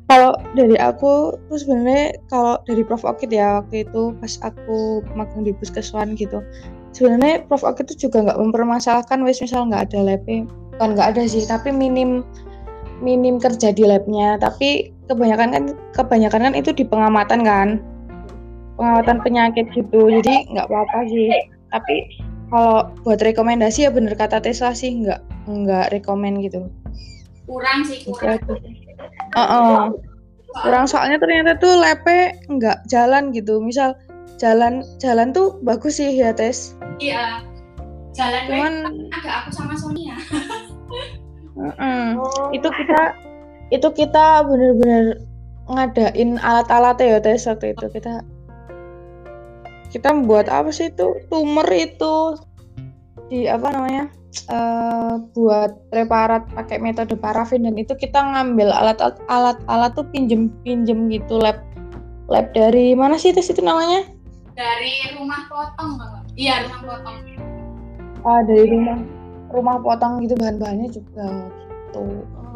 Kalau 0.07 0.31
dari 0.55 0.79
aku 0.79 1.35
tuh 1.51 1.57
sebenarnya 1.59 2.15
kalau 2.31 2.55
dari 2.63 2.79
Prof. 2.79 3.03
Okit 3.03 3.27
ya 3.27 3.59
waktu 3.59 3.83
itu 3.83 4.15
pas 4.23 4.39
aku 4.39 5.03
magang 5.19 5.43
di 5.43 5.51
puskeswan 5.51 6.15
gitu 6.15 6.39
sebenarnya 6.95 7.43
Prof. 7.45 7.67
Okit 7.67 7.91
itu 7.91 8.07
juga 8.07 8.31
nggak 8.31 8.39
mempermasalahkan 8.39 9.19
wes 9.27 9.43
misal 9.43 9.67
nggak 9.67 9.91
ada 9.91 10.15
lab 10.15 10.23
kan 10.77 10.93
nggak 10.93 11.17
ada 11.17 11.23
sih 11.27 11.43
tapi 11.43 11.75
minim 11.75 12.23
minim 13.03 13.35
kerja 13.35 13.75
di 13.75 13.83
labnya. 13.83 14.39
Tapi 14.39 14.95
kebanyakan 15.11 15.49
kan 15.51 15.63
kebanyakan 15.91 16.41
kan 16.49 16.53
itu 16.55 16.71
di 16.71 16.87
pengamatan 16.87 17.43
kan 17.43 17.67
pengamatan 18.77 19.17
penyakit 19.25 19.65
gitu. 19.73 20.07
Jadi 20.07 20.53
nggak 20.53 20.69
apa-apa 20.69 20.99
sih. 21.09 21.27
Tapi 21.73 21.95
kalau 22.47 22.87
buat 23.03 23.19
rekomendasi 23.19 23.89
ya 23.89 23.91
bener 23.91 24.15
kata 24.15 24.39
Tesla 24.39 24.71
sih 24.71 25.03
nggak 25.03 25.19
nggak 25.49 25.91
rekomend 25.91 26.39
gitu. 26.45 26.71
Kurang 27.43 27.83
sih 27.83 28.05
kurang. 28.07 28.39
Uh 29.35 29.41
-uh. 29.41 29.77
kurang 30.63 30.89
soalnya 30.89 31.21
ternyata 31.21 31.59
tuh 31.59 31.75
lepe 31.75 32.37
nggak 32.47 32.87
jalan 32.87 33.35
gitu. 33.35 33.59
Misal 33.59 33.97
jalan 34.39 34.85
jalan 35.01 35.35
tuh 35.35 35.59
bagus 35.65 35.99
sih 35.99 36.13
ya 36.13 36.31
tes. 36.31 36.77
Iya. 37.01 37.43
Jalan 38.15 38.41
cuman 38.49 38.73
agak 39.11 39.33
aku 39.43 39.49
sama 39.51 39.75
Sonia. 39.75 40.15
Uh 41.57 41.73
-uh. 41.73 42.05
Oh. 42.21 42.47
itu 42.53 42.69
kita 42.69 43.17
itu 43.73 43.87
kita 43.91 44.45
bener-bener 44.45 45.19
ngadain 45.67 46.39
alat-alat 46.39 46.95
ya 47.01 47.19
tes 47.19 47.43
waktu 47.43 47.75
itu. 47.75 47.85
Kita 47.91 48.23
kita 49.91 50.11
membuat 50.11 50.51
apa 50.51 50.69
sih 50.71 50.91
itu? 50.91 51.17
Tumor 51.31 51.67
itu. 51.71 52.35
Di 53.31 53.47
apa 53.47 53.67
namanya? 53.71 54.05
Uh, 54.51 55.23
buat 55.33 55.73
preparat 55.89 56.45
pakai 56.53 56.77
metode 56.79 57.15
parafin. 57.17 57.63
Dan 57.63 57.79
itu 57.79 57.95
kita 57.95 58.19
ngambil 58.19 58.71
alat-alat 58.71 59.57
alat 59.67 59.91
tuh 59.95 60.05
pinjem 60.11 60.51
pinjem 60.61 61.07
gitu 61.09 61.39
lab 61.39 61.59
lab 62.27 62.51
dari 62.51 62.91
mana 62.93 63.15
sih 63.15 63.31
tes 63.31 63.47
itu 63.47 63.63
namanya? 63.63 64.03
Dari 64.57 65.15
rumah 65.15 65.45
potong, 65.47 66.01
iya 66.33 66.65
rumah 66.65 66.81
potong. 66.97 67.17
Ah 68.25 68.41
dari 68.43 68.65
rumah 68.67 68.97
rumah 69.53 69.77
potong 69.79 70.25
gitu 70.25 70.35
bahan-bahannya 70.35 70.89
juga 70.91 71.25
gitu. 71.31 72.03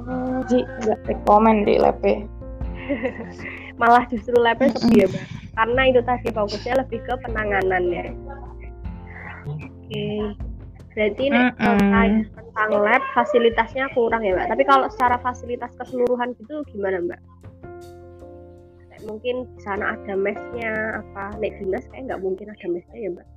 Oh, 0.02 0.42
jadi 0.50 0.66
nggak 0.82 1.00
rekomen 1.08 1.64
di 1.64 1.78
lab 1.80 2.02
malah 3.80 4.04
justru 4.10 4.36
labnya 4.38 4.74
sepi 4.76 5.06
ya 5.06 5.08
bang 5.08 5.41
karena 5.55 5.81
itu 5.91 6.01
tadi 6.03 6.29
fokusnya 6.31 6.74
lebih 6.79 7.00
ke 7.03 7.13
penanganannya. 7.27 8.05
Oke. 9.48 9.67
Okay. 9.91 10.20
berarti 10.91 11.31
mm 11.31 11.55
-mm. 11.55 12.27
tentang 12.36 12.72
lab 12.84 13.00
fasilitasnya 13.15 13.88
kurang 13.96 14.27
ya 14.27 14.36
mbak? 14.36 14.51
Tapi 14.51 14.63
kalau 14.67 14.91
secara 14.91 15.15
fasilitas 15.24 15.72
keseluruhan 15.79 16.36
gitu 16.36 16.67
gimana 16.67 17.00
mbak? 17.00 17.20
Mungkin 19.08 19.48
di 19.55 19.60
sana 19.63 19.96
ada 19.96 20.13
mesnya 20.20 21.00
apa? 21.00 21.39
Nek 21.39 21.63
dinas 21.63 21.88
kayak 21.96 22.12
nggak 22.12 22.22
mungkin 22.22 22.51
ada 22.51 22.65
mesnya 22.67 22.98
ya 23.00 23.10
mbak? 23.15 23.27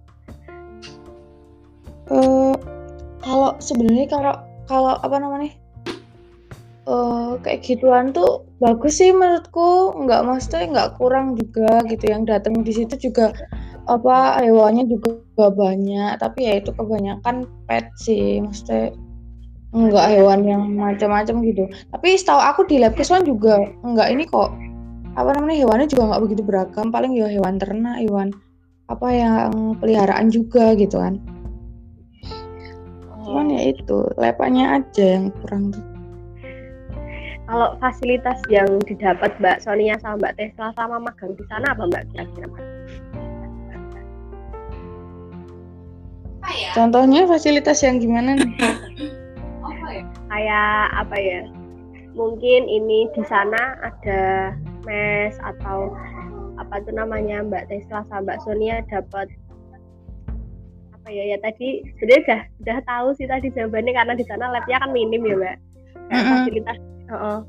Uh, 2.11 2.59
kalau 3.23 3.55
sebenarnya 3.63 4.07
kalau 4.11 4.35
kalau 4.67 4.95
apa 4.99 5.17
namanya? 5.23 5.55
Uh, 6.91 7.39
kayak 7.41 7.63
gituan 7.63 8.11
tuh 8.11 8.43
bagus 8.65 8.97
sih 8.97 9.13
menurutku. 9.13 9.93
Nggak 10.01 10.25
maksudnya 10.25 10.65
nggak 10.73 10.91
kurang 10.97 11.37
juga 11.37 11.85
gitu. 11.85 12.09
Yang 12.09 12.23
datang 12.33 12.65
di 12.65 12.73
situ 12.73 12.97
juga 13.13 13.37
apa 13.85 14.41
hewannya 14.41 14.89
juga 14.89 15.53
banyak. 15.53 16.17
Tapi 16.17 16.39
ya 16.49 16.53
itu 16.65 16.73
kebanyakan 16.73 17.45
pet 17.69 17.85
sih. 18.01 18.41
Maksudnya 18.41 18.97
nggak 19.77 20.07
hewan 20.17 20.41
yang 20.49 20.63
macam-macam 20.73 21.37
gitu. 21.45 21.65
Tapi 21.93 22.17
setahu 22.17 22.41
aku 22.41 22.65
di 22.65 22.81
lab 22.81 22.97
keswan 22.97 23.29
juga 23.29 23.61
nggak 23.85 24.09
ini 24.09 24.25
kok. 24.25 24.49
Apa 25.15 25.37
namanya 25.37 25.69
hewannya 25.69 25.87
juga 25.87 26.17
nggak 26.17 26.23
begitu 26.25 26.43
beragam. 26.43 26.89
Paling 26.89 27.13
ya 27.13 27.29
hewan 27.29 27.61
ternak 27.61 28.01
hewan 28.01 28.33
apa 28.89 29.09
yang 29.13 29.77
peliharaan 29.77 30.33
juga 30.33 30.73
gitu 30.73 30.97
kan. 30.97 31.21
Cuman 33.25 33.53
ya 33.53 33.73
itu 33.73 34.05
lepannya 34.21 34.81
aja 34.81 35.05
yang 35.17 35.33
kurang 35.41 35.73
tuh 35.73 35.94
kalau 37.45 37.77
fasilitas 37.77 38.41
yang 38.49 38.81
didapat 38.89 39.37
Mbak 39.37 39.61
Sonia 39.61 40.01
sama 40.01 40.17
Mbak 40.25 40.35
Tesla 40.41 40.73
sama 40.73 40.97
magang 40.97 41.37
di 41.37 41.45
sana 41.53 41.77
apa 41.77 41.85
Mbak 41.85 42.03
kira-kira? 42.13 42.49
Ya? 46.55 46.71
Contohnya 46.77 47.27
fasilitas 47.29 47.85
yang 47.85 48.01
gimana 48.01 48.39
nih? 48.39 48.53
apa 49.69 49.89
ya? 49.93 50.05
Kayak 50.33 50.81
apa 51.05 51.17
ya? 51.21 51.41
Mungkin 52.15 52.71
ini 52.71 53.11
di 53.13 53.23
sana 53.27 53.77
ada 53.83 54.55
mes 54.87 55.35
atau 55.43 55.93
apa 56.57 56.81
tuh 56.87 56.95
namanya 56.97 57.45
Mbak 57.45 57.69
Tesla 57.69 58.07
sama 58.09 58.25
Mbak 58.25 58.41
Sonia 58.47 58.81
dapat 58.89 59.29
apa 60.95 61.09
ya 61.13 61.35
ya 61.35 61.39
tadi 61.45 61.85
sebenarnya 62.01 62.23
udah 62.25 62.41
udah 62.65 62.79
tahu 62.89 63.09
sih 63.21 63.27
tadi 63.29 63.53
jawabannya 63.53 63.93
karena 63.93 64.15
di 64.17 64.25
sana 64.25 64.49
labnya 64.49 64.81
kan 64.81 64.91
minim 64.95 65.27
ya 65.27 65.37
Mbak. 65.37 65.57
mm 66.09 66.15
-hmm. 66.15 66.31
fasilitas 66.31 66.79
Uh, 67.15 67.41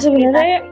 Sebenarnya 0.00 0.66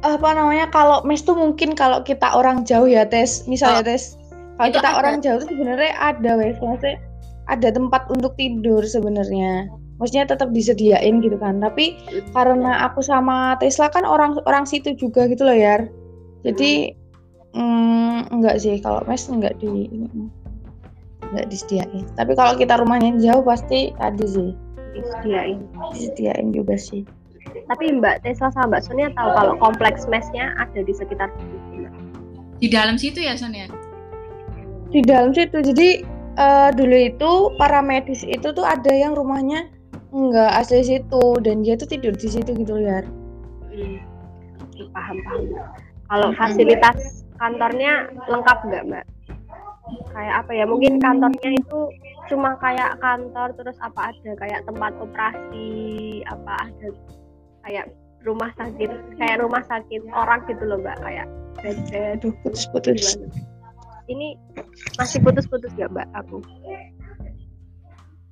apa 0.00 0.32
namanya 0.32 0.72
kalau 0.72 1.04
mes 1.04 1.20
tuh 1.20 1.36
mungkin 1.36 1.76
kalau 1.76 2.00
kita 2.00 2.32
orang 2.32 2.64
jauh 2.64 2.88
ya 2.88 3.04
tes. 3.04 3.44
Misalnya 3.48 3.84
oh. 3.84 3.88
tes. 3.88 4.16
Kalau 4.60 4.70
kita 4.76 4.90
ada. 4.92 4.98
orang 5.00 5.16
jauh 5.24 5.40
tuh 5.40 5.48
sebenarnya 5.48 5.92
ada 5.96 6.30
wes. 6.36 6.56
Maksudnya 6.60 7.00
ada 7.48 7.68
tempat 7.72 8.02
untuk 8.12 8.36
tidur 8.36 8.84
sebenarnya. 8.84 9.68
Maksudnya 10.00 10.28
tetap 10.28 10.52
disediain 10.52 11.20
gitu 11.24 11.36
kan. 11.40 11.60
Tapi 11.60 11.96
hmm. 11.96 12.32
karena 12.36 12.84
aku 12.88 13.00
sama 13.00 13.56
Tesla 13.60 13.88
kan 13.88 14.04
orang 14.04 14.36
orang 14.44 14.64
situ 14.68 14.92
juga 14.96 15.28
gitu 15.28 15.44
loh 15.44 15.56
ya 15.56 15.84
jadi 16.40 16.96
hmm. 17.52 17.60
mm, 17.60 18.32
enggak 18.32 18.56
sih. 18.60 18.80
Kalau 18.80 19.04
mes 19.04 19.24
enggak 19.28 19.56
di 19.60 19.88
enggak 21.32 21.46
disediain. 21.52 22.04
Tapi 22.16 22.32
kalau 22.32 22.56
kita 22.56 22.80
rumahnya 22.80 23.16
jauh 23.20 23.44
pasti 23.44 23.92
ada 24.00 24.24
sih. 24.24 24.56
Disediain. 24.96 25.60
Disediain 25.92 26.48
juga 26.52 26.80
sih 26.80 27.04
tapi 27.68 27.84
Mbak 27.96 28.26
Tesla 28.26 28.50
sama 28.50 28.76
Mbak 28.76 28.82
Sonia 28.86 29.08
tahu 29.14 29.30
kalau 29.34 29.54
kompleks 29.58 30.06
mesnya 30.10 30.54
ada 30.58 30.80
di 30.82 30.92
sekitar 30.94 31.30
situ. 31.36 31.86
Di 32.60 32.68
dalam 32.68 32.96
situ 33.00 33.18
ya 33.24 33.34
Sonia? 33.38 33.66
Di 34.92 35.00
dalam 35.00 35.32
situ. 35.32 35.64
Jadi 35.64 36.04
uh, 36.36 36.68
dulu 36.76 36.96
itu 36.96 37.30
para 37.56 37.80
medis 37.80 38.20
itu 38.26 38.52
tuh 38.52 38.66
ada 38.66 38.92
yang 38.92 39.16
rumahnya 39.16 39.70
nggak 40.10 40.52
asli 40.58 40.82
situ 40.82 41.24
dan 41.40 41.62
dia 41.62 41.78
tuh 41.78 41.88
tidur 41.88 42.12
di 42.12 42.28
situ 42.28 42.50
gitu 42.52 42.74
ya. 42.76 43.00
Hmm. 43.70 43.98
Paham 44.90 45.16
paham. 45.24 45.44
Kalau 46.10 46.28
hmm. 46.34 46.36
fasilitas 46.36 47.24
kantornya 47.40 48.10
lengkap 48.28 48.58
nggak 48.66 48.84
Mbak? 48.90 49.04
Kayak 50.12 50.34
apa 50.44 50.52
ya? 50.52 50.64
Mungkin 50.68 51.00
kantornya 51.00 51.50
itu 51.56 51.80
cuma 52.28 52.54
kayak 52.62 53.00
kantor 53.02 53.50
terus 53.58 53.74
apa 53.82 54.14
ada 54.14 54.30
kayak 54.38 54.62
tempat 54.62 54.94
operasi 55.02 55.68
apa 56.30 56.70
ada 56.70 56.88
kayak 57.64 57.86
rumah 58.24 58.52
sakit 58.56 58.90
kayak 59.16 59.36
rumah 59.40 59.62
sakit 59.64 60.02
orang 60.12 60.44
gitu 60.48 60.64
loh 60.64 60.78
mbak. 60.80 60.96
Kayak 61.00 61.26
bed 61.60 61.78
aduh 61.92 62.32
putus-putus. 62.44 63.16
Ini 64.10 64.34
masih 64.98 65.22
putus-putus 65.22 65.70
gak 65.78 65.92
mbak 65.94 66.08
aku? 66.16 66.42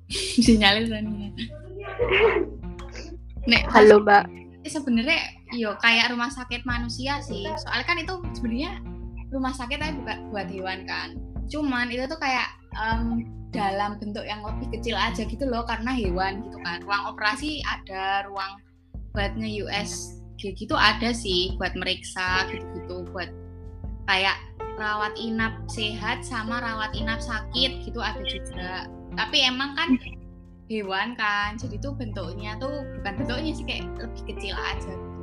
Sinyalnya 0.45 0.85
sana 0.89 1.09
Nek, 3.49 3.63
halo 3.71 4.03
mbak. 4.03 4.27
Sebenarnya 4.67 5.19
yo 5.55 5.73
kayak 5.79 6.11
rumah 6.13 6.29
sakit 6.29 6.67
manusia 6.67 7.23
sih. 7.23 7.47
Soalnya 7.65 7.85
kan 7.87 7.97
itu 7.97 8.13
sebenarnya 8.37 8.77
rumah 9.33 9.53
sakit 9.55 9.79
tapi 9.79 9.93
bukan 10.03 10.17
buat 10.29 10.47
hewan 10.51 10.85
kan. 10.85 11.17
Cuman 11.49 11.89
itu 11.89 12.05
tuh 12.05 12.19
kayak 12.21 12.45
um, 12.77 13.25
dalam 13.49 13.97
bentuk 13.97 14.21
yang 14.27 14.45
lebih 14.45 14.69
kecil 14.77 14.93
aja 14.93 15.25
gitu 15.25 15.41
loh 15.49 15.65
karena 15.65 15.89
hewan 15.95 16.45
gitu 16.45 16.57
kan. 16.61 16.83
Ruang 16.85 17.15
operasi 17.15 17.63
ada 17.65 18.29
ruang 18.29 18.61
buat 19.13 19.33
nge-US 19.35 20.21
gitu 20.39 20.71
ada 20.71 21.11
sih 21.11 21.59
buat 21.59 21.75
meriksa 21.75 22.47
gitu-gitu 22.47 23.03
buat 23.11 23.27
kayak 24.07 24.39
rawat 24.79 25.11
inap 25.19 25.51
sehat 25.67 26.23
sama 26.23 26.63
rawat 26.63 26.95
inap 26.95 27.19
sakit 27.19 27.83
gitu 27.83 27.99
ada 27.99 28.23
juga. 28.23 28.87
Tapi 29.19 29.43
emang 29.43 29.75
kan 29.75 29.99
hewan 30.71 31.19
kan 31.19 31.59
jadi 31.59 31.75
tuh 31.83 31.91
bentuknya 31.97 32.55
tuh 32.61 32.87
bukan 32.97 33.13
bentuknya 33.19 33.51
sih 33.51 33.65
kayak 33.67 33.83
lebih 33.99 34.23
kecil 34.31 34.55
aja 34.55 34.93
gitu 34.95 35.19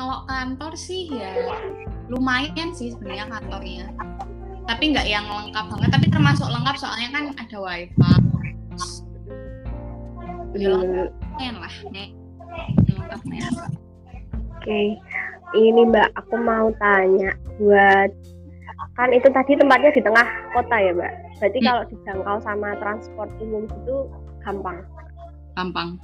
kalau 0.00 0.24
kantor 0.24 0.72
sih 0.78 1.12
ya 1.12 1.60
lumayan 2.08 2.72
sih 2.72 2.96
sebenarnya 2.96 3.28
kantornya. 3.28 3.86
Tapi 4.64 4.96
nggak 4.96 5.04
yang 5.04 5.28
lengkap 5.28 5.66
banget 5.76 5.90
tapi 5.92 6.06
termasuk 6.08 6.48
lengkap 6.48 6.76
soalnya 6.80 7.08
kan 7.12 7.24
ada 7.36 7.56
wifi. 7.60 8.12
Ya 10.56 10.72
lumayan 10.72 11.56
lah 11.60 11.74
nek 11.92 12.19
Oke, 14.60 14.68
okay. 14.68 14.86
ini 15.56 15.88
Mbak, 15.88 16.12
aku 16.20 16.36
mau 16.36 16.68
tanya 16.76 17.32
buat 17.56 18.12
kan 18.96 19.12
itu 19.16 19.28
tadi 19.32 19.56
tempatnya 19.56 19.90
di 19.96 20.02
tengah 20.04 20.28
kota 20.52 20.76
ya 20.76 20.92
Mbak. 20.92 21.12
Berarti 21.40 21.58
hmm. 21.60 21.66
kalau 21.66 21.82
dijangkau 21.88 22.36
sama 22.44 22.68
transport 22.76 23.30
umum 23.40 23.64
itu 23.64 23.96
gampang. 24.44 24.78
Gampang. 25.56 25.96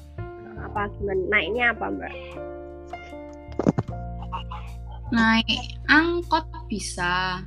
Apa 0.56 0.88
gimana? 0.96 1.22
Naiknya 1.28 1.64
apa 1.76 1.86
Mbak? 1.92 2.14
Naik 5.12 5.60
angkot 5.92 6.44
bisa. 6.72 7.44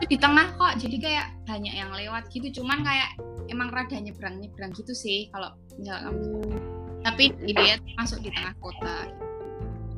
Itu 0.00 0.06
di 0.06 0.16
tengah 0.16 0.48
kok, 0.56 0.78
jadi 0.80 0.96
kayak 0.96 1.26
banyak 1.44 1.74
yang 1.74 1.90
lewat 1.92 2.30
gitu. 2.30 2.62
Cuman 2.62 2.80
kayak 2.86 3.18
emang 3.50 3.68
rada 3.74 3.98
nyebrang 3.98 4.38
nyebrang 4.38 4.70
gitu 4.72 4.94
sih 4.94 5.28
kalau 5.34 5.52
misalnya 5.76 6.10
hmm 6.14 6.78
tapi 7.00 7.32
dia 7.48 7.80
masuk 7.96 8.20
di 8.20 8.28
tengah 8.28 8.52
kota 8.60 9.08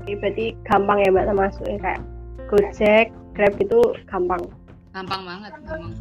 Oke, 0.02 0.18
berarti 0.18 0.54
gampang 0.66 0.99
ya 0.99 1.14
mbak 1.14 1.30
termasuknya 1.30 1.78
kayak 1.78 2.02
Gojek, 2.50 3.06
Grab 3.38 3.54
itu 3.62 3.80
gampang. 4.11 4.42
Gampang 4.92 5.23
banget, 5.25 5.52
gampang. 5.62 5.94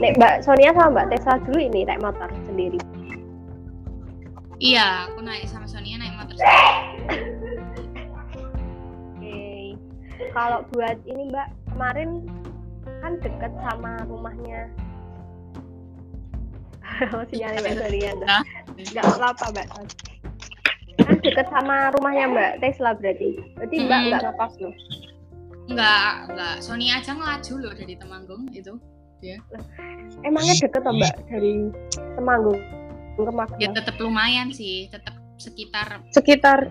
Nek 0.00 0.12
Mbak 0.18 0.34
Sonia 0.40 0.72
sama 0.72 0.88
Mbak 0.96 1.06
Tesla 1.14 1.36
dulu 1.44 1.60
ini 1.60 1.84
naik 1.84 2.00
motor 2.00 2.28
sendiri. 2.48 2.80
Iya, 4.56 5.12
aku 5.12 5.20
naik 5.20 5.46
sama 5.46 5.68
Sonia 5.68 6.00
naik 6.00 6.16
motor 6.16 6.34
sendiri. 6.34 6.74
Oke. 9.20 9.40
Kalau 10.32 10.64
buat 10.72 10.96
ini 11.04 11.22
Mbak, 11.28 11.48
kemarin 11.76 12.10
kan 13.04 13.12
deket 13.20 13.52
sama 13.62 14.00
rumahnya 14.08 14.72
sinyalnya 17.30 17.60
Mbak 17.62 17.74
Sonia. 17.78 18.12
Enggak 18.76 19.04
apa-apa 19.04 19.44
Mbak 19.52 19.66
kan 19.72 19.86
deket 21.22 21.46
sama 21.52 21.92
rumahnya 21.94 22.24
Mbak 22.32 22.52
Tesla 22.64 22.90
berarti. 22.96 23.38
Berarti 23.58 23.76
Mbak 23.84 23.98
hmm. 23.98 24.06
nggak 24.10 24.22
ngekos 24.24 24.54
loh. 24.62 24.74
Enggak, 25.66 26.10
enggak. 26.30 26.54
Sony 26.62 26.86
aja 26.94 27.10
ngelaju 27.12 27.52
loh 27.58 27.72
dari 27.74 27.94
Temanggung 27.98 28.42
itu. 28.54 28.72
Ya. 29.24 29.38
Emangnya 30.22 30.54
deket 30.56 30.82
toh 30.82 30.94
Mbak 30.94 31.14
dari 31.28 31.52
Temanggung 31.94 32.60
ke 33.16 33.32
Magelang? 33.32 33.60
Ya 33.60 33.68
tetap 33.72 33.96
lumayan 33.98 34.48
sih, 34.52 34.88
tetap 34.92 35.16
sekitar 35.36 36.04
sekitar 36.12 36.68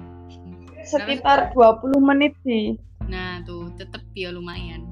sekitar 0.86 1.53
20 1.53 1.98
menit 2.01 2.34
sih. 2.46 2.77
Nah, 3.05 3.41
tuh 3.46 3.74
tetap 3.77 4.01
ya 4.17 4.34
lumayan. 4.34 4.86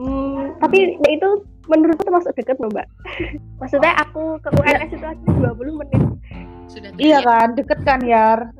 Hmm, 0.00 0.56
tapi 0.64 0.96
itu 0.96 1.30
menurutku 1.70 2.02
termasuk 2.02 2.34
deket 2.34 2.58
loh 2.58 2.70
mbak. 2.74 2.86
Maksudnya 3.62 3.94
aku 4.02 4.42
ke 4.42 4.48
UNS 4.58 4.90
itu 4.90 5.06
aja 5.06 5.22
20 5.22 5.80
menit. 5.80 6.02
Sudah 6.70 6.90
iya 6.98 7.18
kan 7.22 7.54
deket 7.54 7.82
kan 7.86 8.02
Yar? 8.02 8.50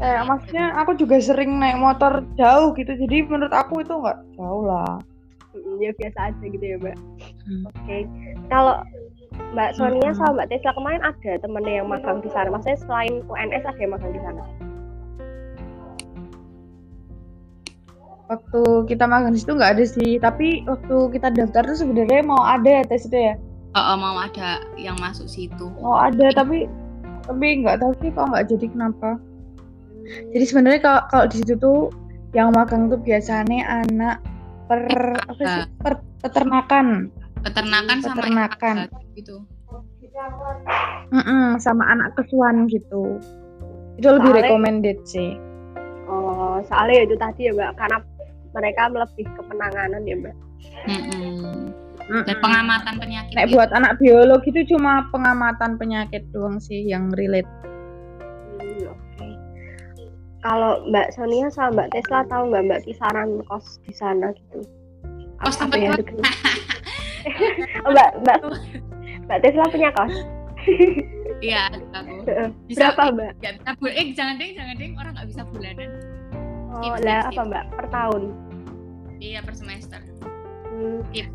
Eh, 0.00 0.20
maksudnya 0.24 0.72
aku 0.76 0.96
juga 0.96 1.20
sering 1.20 1.60
naik 1.60 1.76
motor 1.76 2.24
jauh 2.36 2.72
gitu 2.76 2.96
jadi 2.96 3.28
menurut 3.28 3.52
aku 3.52 3.84
itu 3.84 3.92
nggak 3.92 4.18
jauh 4.40 4.64
lah. 4.64 5.00
Ya 5.80 5.92
biasa 5.96 6.32
aja 6.32 6.44
gitu 6.44 6.64
ya 6.64 6.76
mbak. 6.80 6.96
Hmm. 7.48 7.64
oke. 7.68 7.80
Okay. 7.84 8.00
kalau 8.52 8.80
mbak 9.56 9.72
Sonia 9.76 10.12
hmm. 10.12 10.18
sama 10.20 10.42
mbak 10.42 10.48
Tesla 10.52 10.72
kemarin 10.76 11.02
ada 11.04 11.32
temennya 11.40 11.72
yang 11.80 11.88
magang 11.88 12.20
di 12.20 12.28
sana. 12.32 12.48
Maksudnya 12.52 12.78
selain 12.84 13.14
UNS 13.24 13.64
ada 13.64 13.80
yang 13.80 13.92
magang 13.96 14.12
di 14.12 14.20
sana 14.20 14.63
waktu 18.34 18.62
kita 18.90 19.06
magang 19.06 19.32
di 19.32 19.40
situ 19.40 19.54
nggak 19.54 19.72
ada 19.78 19.84
sih. 19.86 20.18
Tapi 20.18 20.66
waktu 20.66 20.96
kita 21.14 21.30
daftar 21.32 21.62
tuh 21.64 21.78
sebenarnya 21.78 22.22
mau 22.26 22.42
ada 22.42 22.82
ya 22.82 22.82
tes 22.84 23.06
itu 23.06 23.16
ya? 23.16 23.34
Oh, 23.74 23.82
oh, 23.82 23.96
mau 23.98 24.14
ada 24.22 24.62
yang 24.78 24.94
masuk 25.02 25.26
situ. 25.26 25.66
Oh 25.82 25.98
ada 25.98 26.30
tapi 26.34 26.70
tapi 27.24 27.46
nggak 27.64 27.80
tahu 27.80 27.92
sih 28.02 28.10
kok 28.12 28.28
nggak 28.30 28.46
jadi 28.50 28.66
kenapa? 28.70 29.10
Jadi 30.36 30.44
sebenarnya 30.44 30.80
kalau 30.84 31.00
kalau 31.08 31.26
di 31.32 31.36
situ 31.40 31.54
tuh 31.56 31.80
yang 32.36 32.52
magang 32.52 32.92
tuh 32.92 33.00
biasanya 33.00 33.86
anak 33.86 34.20
per 34.68 34.84
apa 35.26 35.42
sih? 35.42 35.64
Per 35.80 35.94
peternakan. 36.22 37.10
Peternakan, 37.44 37.96
peternakan. 38.00 38.76
sama 38.88 39.00
gitu. 39.16 39.36
Mm 41.10 41.22
-mm, 41.26 41.46
sama 41.58 41.84
anak 41.90 42.14
kesuan 42.14 42.70
gitu. 42.70 43.18
Itu 43.98 44.06
lebih 44.14 44.30
soalnya, 44.30 44.42
recommended 44.46 44.98
sih. 45.02 45.34
Oh 46.06 46.62
soalnya 46.70 47.10
itu 47.10 47.16
tadi 47.18 47.48
ya 47.48 47.52
mbak 47.56 47.74
karena 47.74 47.98
mereka 48.54 48.88
lebih 48.88 49.26
ke 49.26 49.42
penanganan 49.50 50.02
ya 50.06 50.16
mbak 50.16 50.36
mm 50.86 51.02
-mm 51.10 51.84
dan 52.08 52.36
pengamatan 52.40 52.94
penyakit. 53.00 53.32
Nek 53.32 53.48
buat 53.52 53.70
anak 53.72 53.96
biologi 53.96 54.52
itu 54.52 54.76
cuma 54.76 55.08
pengamatan 55.08 55.80
penyakit 55.80 56.22
doang 56.36 56.60
sih 56.60 56.84
yang 56.84 57.08
relate. 57.16 57.48
Hmm, 58.60 58.92
Oke. 58.92 59.28
Kalau 60.44 60.84
Mbak 60.92 61.16
Sonia 61.16 61.48
sama 61.48 61.80
Mbak 61.80 61.88
Tesla 61.96 62.20
tahu 62.28 62.52
nggak 62.52 62.64
Mbak 62.68 62.80
kisaran 62.84 63.40
kos 63.48 63.80
di 63.88 63.94
sana 63.96 64.28
gitu? 64.36 64.60
Kos 65.40 65.56
tempat 65.56 65.78
ya, 65.80 65.90
oh, 65.96 67.90
Mbak 67.92 68.10
Mbak 68.20 68.38
Mbak 69.24 69.38
Tesla 69.40 69.64
punya 69.72 69.88
kos. 69.96 70.14
Iya, 71.44 71.68
aku. 71.72 72.24
Bisa, 72.68 72.92
Berapa 72.92 73.12
Mbak? 73.12 73.32
Ya, 73.40 73.50
bisa 73.56 73.88
eh 73.96 74.06
jangan 74.12 74.34
deh, 74.40 74.50
jangan 74.52 74.74
deh 74.76 74.88
orang 74.96 75.12
nggak 75.16 75.28
bisa 75.32 75.42
bulanan. 75.48 76.13
Oh, 76.74 76.98
lah 77.02 77.30
apa 77.30 77.40
Mbak? 77.46 77.64
Per 77.78 77.86
tahun? 77.94 78.22
Iya, 79.22 79.40
per 79.46 79.54
semester. 79.54 80.02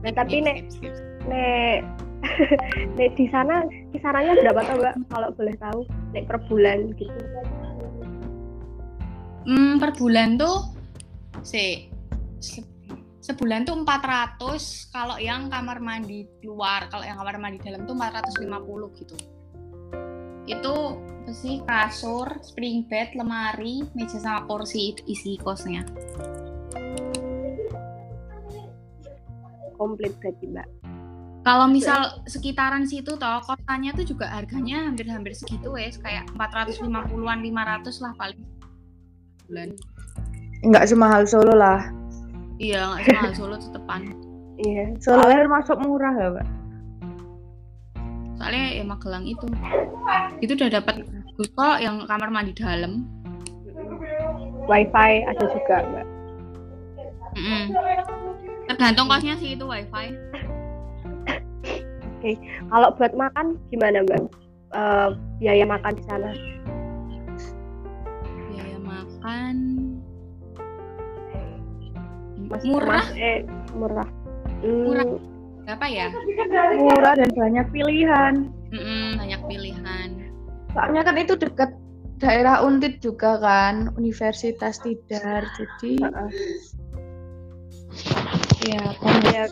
Nah, 0.03 0.13
tapi 0.13 0.43
nek 0.43 0.67
nek 1.31 1.79
nek 2.99 3.09
di 3.15 3.25
sana 3.31 3.63
kisarannya 3.95 4.43
berapa 4.43 4.61
tuh 4.67 4.75
mbak? 4.83 4.95
Kalau 5.07 5.29
boleh 5.35 5.55
tahu 5.55 5.79
nek 6.11 6.23
per 6.27 6.37
bulan 6.51 6.91
gitu. 6.99 7.13
Hmm, 9.47 9.79
per 9.79 9.95
bulan 9.95 10.35
tuh 10.35 10.75
se, 11.41 11.87
se 12.43 12.59
sebulan 13.23 13.63
tuh 13.63 13.77
400 13.85 14.91
kalau 14.91 15.15
yang 15.21 15.47
kamar 15.47 15.79
mandi 15.79 16.27
luar 16.43 16.91
kalau 16.91 17.05
yang 17.07 17.15
kamar 17.15 17.39
mandi 17.39 17.57
dalam 17.63 17.87
tuh 17.87 17.95
450 17.95 18.99
gitu. 18.99 19.15
Itu 20.49 20.75
sih? 21.33 21.61
Kasur 21.65 22.27
spring 22.43 22.85
bed 22.89 23.15
lemari 23.17 23.85
meja 23.97 24.19
sama 24.19 24.45
kursi 24.45 24.97
isi 25.07 25.37
kosnya. 25.39 25.85
Komplit 29.79 30.11
berarti 30.19 30.45
mbak. 30.51 30.67
Kalau 31.47 31.71
misal 31.71 32.19
sekitaran 32.27 32.83
situ 32.83 33.15
toh 33.15 33.39
kotanya 33.47 33.95
tuh 33.95 34.03
juga 34.03 34.27
harganya 34.27 34.91
hampir-hampir 34.91 35.31
segitu 35.31 35.71
wes 35.71 35.95
kayak 35.95 36.27
450-an 36.35 37.39
500 37.39 38.03
lah 38.03 38.13
paling. 38.19 38.43
Bulan. 39.47 39.69
Nggak 40.67 40.85
semahal 40.91 41.23
Solo 41.23 41.55
lah. 41.55 41.87
Iya 42.59 42.91
nggak 42.91 43.03
semahal 43.07 43.33
Solo 43.33 43.55
tetepan. 43.55 44.01
Iya 44.59 44.83
Solo 44.99 45.23
soalnya 45.23 45.47
termasuk 45.47 45.77
murah 45.79 46.13
ya 46.19 46.27
mbak? 46.35 46.47
Soalnya 48.35 48.65
ya 48.75 48.83
Magelang 48.83 49.25
itu. 49.27 49.47
Itu 50.43 50.51
udah 50.59 50.69
dapat 50.79 51.07
kok 51.47 51.77
yang 51.79 52.03
kamar 52.03 52.29
mandi 52.31 52.51
dalam 52.51 53.07
wifi 54.67 55.11
ada 55.23 55.45
juga 55.47 55.77
mbak 55.87 56.07
mm 57.35 57.43
-mm. 57.43 57.63
Tergantung 58.69 59.09
kosnya 59.09 59.33
sih 59.41 59.57
itu 59.57 59.65
wifi. 59.65 60.13
Oke, 62.21 62.37
kalau 62.69 62.93
buat 62.93 63.17
makan 63.17 63.57
gimana 63.73 64.05
mbak? 64.05 64.29
Uh, 64.69 65.17
biaya 65.41 65.65
makan 65.65 65.97
di 65.97 66.03
sana? 66.05 66.29
Biaya 68.53 68.77
makan 68.77 69.55
Mas, 72.45 72.61
murah? 72.61 73.01
Mas, 73.01 73.09
eh, 73.17 73.41
murah. 73.73 74.09
Hmm. 74.61 74.85
Murah. 74.85 75.05
Berapa 75.65 75.85
ya? 75.89 76.07
Murah 76.77 77.13
dan 77.17 77.29
banyak 77.33 77.65
pilihan. 77.73 78.33
Mm-mm, 78.69 79.17
banyak 79.17 79.41
pilihan. 79.49 79.78
Soalnya 80.73 81.01
kan 81.01 81.15
itu 81.17 81.33
dekat 81.33 81.73
daerah 82.19 82.61
Untit 82.61 82.99
juga 82.99 83.39
kan, 83.41 83.93
Universitas 83.97 84.77
Tidar. 84.83 85.47
Jadi 85.57 86.03
uh 86.03 86.07
-uh 86.07 86.31
ya 88.67 88.83
pokoknya 88.99 89.43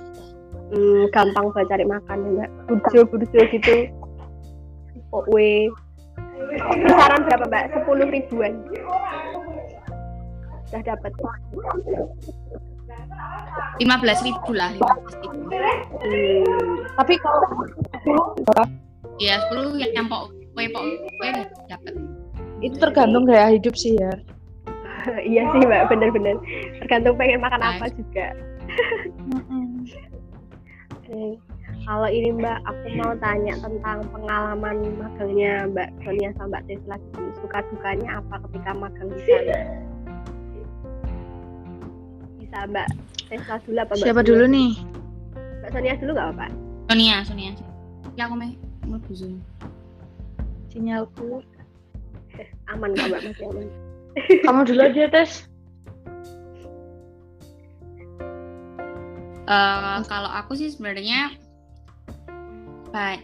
hmm, 0.71 1.03
gampang 1.15 1.45
buat 1.51 1.65
cari 1.69 1.85
makan 1.87 2.17
ya 2.23 2.31
mbak. 2.45 2.49
Burjo 2.67 2.99
burjo 3.09 3.39
gitu 3.49 3.75
we. 5.31 5.71
Kisaran 6.57 7.21
berapa 7.25 7.45
mbak? 7.47 7.63
Sepuluh 7.73 8.07
ribuan. 8.11 8.53
Sudah 10.67 10.81
dapat. 10.83 11.11
Lima 13.81 13.95
belas 14.01 14.19
ribu 14.21 14.51
lah 14.53 14.73
lima 14.73 14.93
belas 15.01 15.15
ribu. 15.21 15.37
Hmm. 15.97 16.85
tapi 16.97 17.13
kalau 17.21 17.45
ya 19.17 19.41
sepuluh 19.41 19.77
yang 19.77 19.91
nyampok 19.97 20.33
kue 20.57 20.65
pok 20.73 20.83
kue 21.21 21.29
dapat 21.69 21.93
itu 22.65 22.75
tergantung 22.81 23.29
gaya 23.29 23.53
hidup 23.53 23.77
sih 23.77 23.93
ya 23.93 24.09
iya 25.29 25.45
sih 25.53 25.61
mbak 25.61 25.85
bener-bener 25.93 26.33
tergantung 26.81 27.13
pengen 27.13 27.37
makan 27.45 27.61
nah, 27.61 27.77
apa 27.77 27.93
juga 27.93 28.33
Oke. 31.07 31.39
Kalau 31.87 32.09
ini 32.11 32.35
Mbak, 32.35 32.67
aku 32.67 32.85
mau 32.99 33.15
tanya 33.23 33.55
tentang 33.63 34.03
pengalaman 34.11 34.91
magangnya 34.99 35.63
Mbak 35.71 35.89
Sonia 36.03 36.35
sama 36.35 36.59
Mbak 36.59 36.63
Tesla. 36.67 36.95
Suka 37.39 37.63
dukanya 37.71 38.19
apa 38.19 38.43
ketika 38.43 38.75
magang 38.75 39.07
di 39.15 39.21
sana? 39.23 39.59
Bisa 42.43 42.59
Mbak 42.67 42.87
Tesla 43.31 43.55
dulu 43.63 43.77
apa 43.79 43.93
Mbak 43.95 44.03
Siapa 44.03 44.19
Sonia? 44.19 44.29
dulu 44.35 44.45
nih? 44.51 44.71
Mbak 45.63 45.69
Sonia 45.71 45.93
dulu 45.95 46.11
nggak 46.11 46.27
apa-apa? 46.27 46.47
Sonia, 46.91 47.15
Sonia. 47.23 47.51
Ya 48.19 48.23
aku 48.27 48.35
mau 48.35 48.51
mau 48.83 48.99
zoom. 49.15 49.39
Sinyalku 50.71 51.41
aman 52.71 52.89
nggak 52.93 53.07
Mbak? 53.09 53.21
Masih 53.31 53.45
aman. 53.49 53.67
Kamu 54.45 54.61
dulu 54.65 54.81
aja 54.83 55.09
tes. 55.09 55.31
Uh, 59.47 60.03
kalau 60.11 60.27
aku 60.27 60.59
sih 60.59 60.67
sebenarnya 60.67 61.31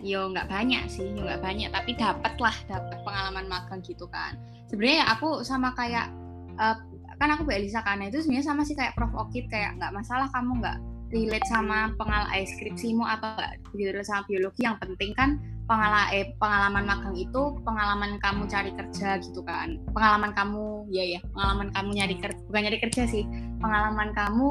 yo 0.05 0.29
nggak 0.29 0.53
banyak 0.53 0.85
sih, 0.85 1.01
yo 1.17 1.25
nggak 1.25 1.41
banyak, 1.41 1.73
tapi 1.73 1.97
dapat 1.97 2.37
lah 2.37 2.53
dapat 2.69 3.01
pengalaman 3.01 3.49
magang 3.49 3.81
gitu 3.81 4.05
kan. 4.07 4.37
Sebenarnya 4.69 5.01
ya 5.01 5.05
aku 5.17 5.41
sama 5.41 5.73
kayak 5.73 6.13
uh, 6.61 6.77
kan 7.17 7.29
aku 7.33 7.45
Mbak 7.47 7.57
Elisa 7.57 7.81
kan 7.81 8.01
itu 8.05 8.21
sebenarnya 8.21 8.45
sama 8.45 8.61
sih 8.67 8.77
kayak 8.77 8.93
Prof 8.93 9.13
Okit 9.17 9.49
kayak 9.49 9.79
nggak 9.81 9.93
masalah 9.93 10.29
kamu 10.29 10.61
nggak 10.61 10.77
relate 11.13 11.47
sama 11.47 11.93
pengalaman 11.95 12.33
eh, 12.33 12.45
skripsimu 12.49 13.05
atau 13.05 13.37
gitu 13.77 13.93
sama 14.01 14.25
biologi 14.25 14.65
yang 14.65 14.77
penting 14.81 15.13
kan 15.13 15.37
pengalaman 15.63 16.07
eh, 16.11 16.25
pengalaman 16.37 16.83
magang 16.83 17.15
itu 17.15 17.41
pengalaman 17.63 18.11
kamu 18.19 18.43
cari 18.51 18.71
kerja 18.75 19.19
gitu 19.23 19.41
kan. 19.47 19.79
Pengalaman 19.95 20.31
kamu 20.35 20.87
ya 20.91 21.03
ya 21.17 21.19
pengalaman 21.31 21.69
kamu 21.71 21.89
nyari 21.95 22.15
kerja 22.19 22.41
bukan 22.47 22.61
nyari 22.67 22.79
kerja 22.83 23.03
sih. 23.07 23.23
Pengalaman 23.63 24.11
kamu 24.11 24.47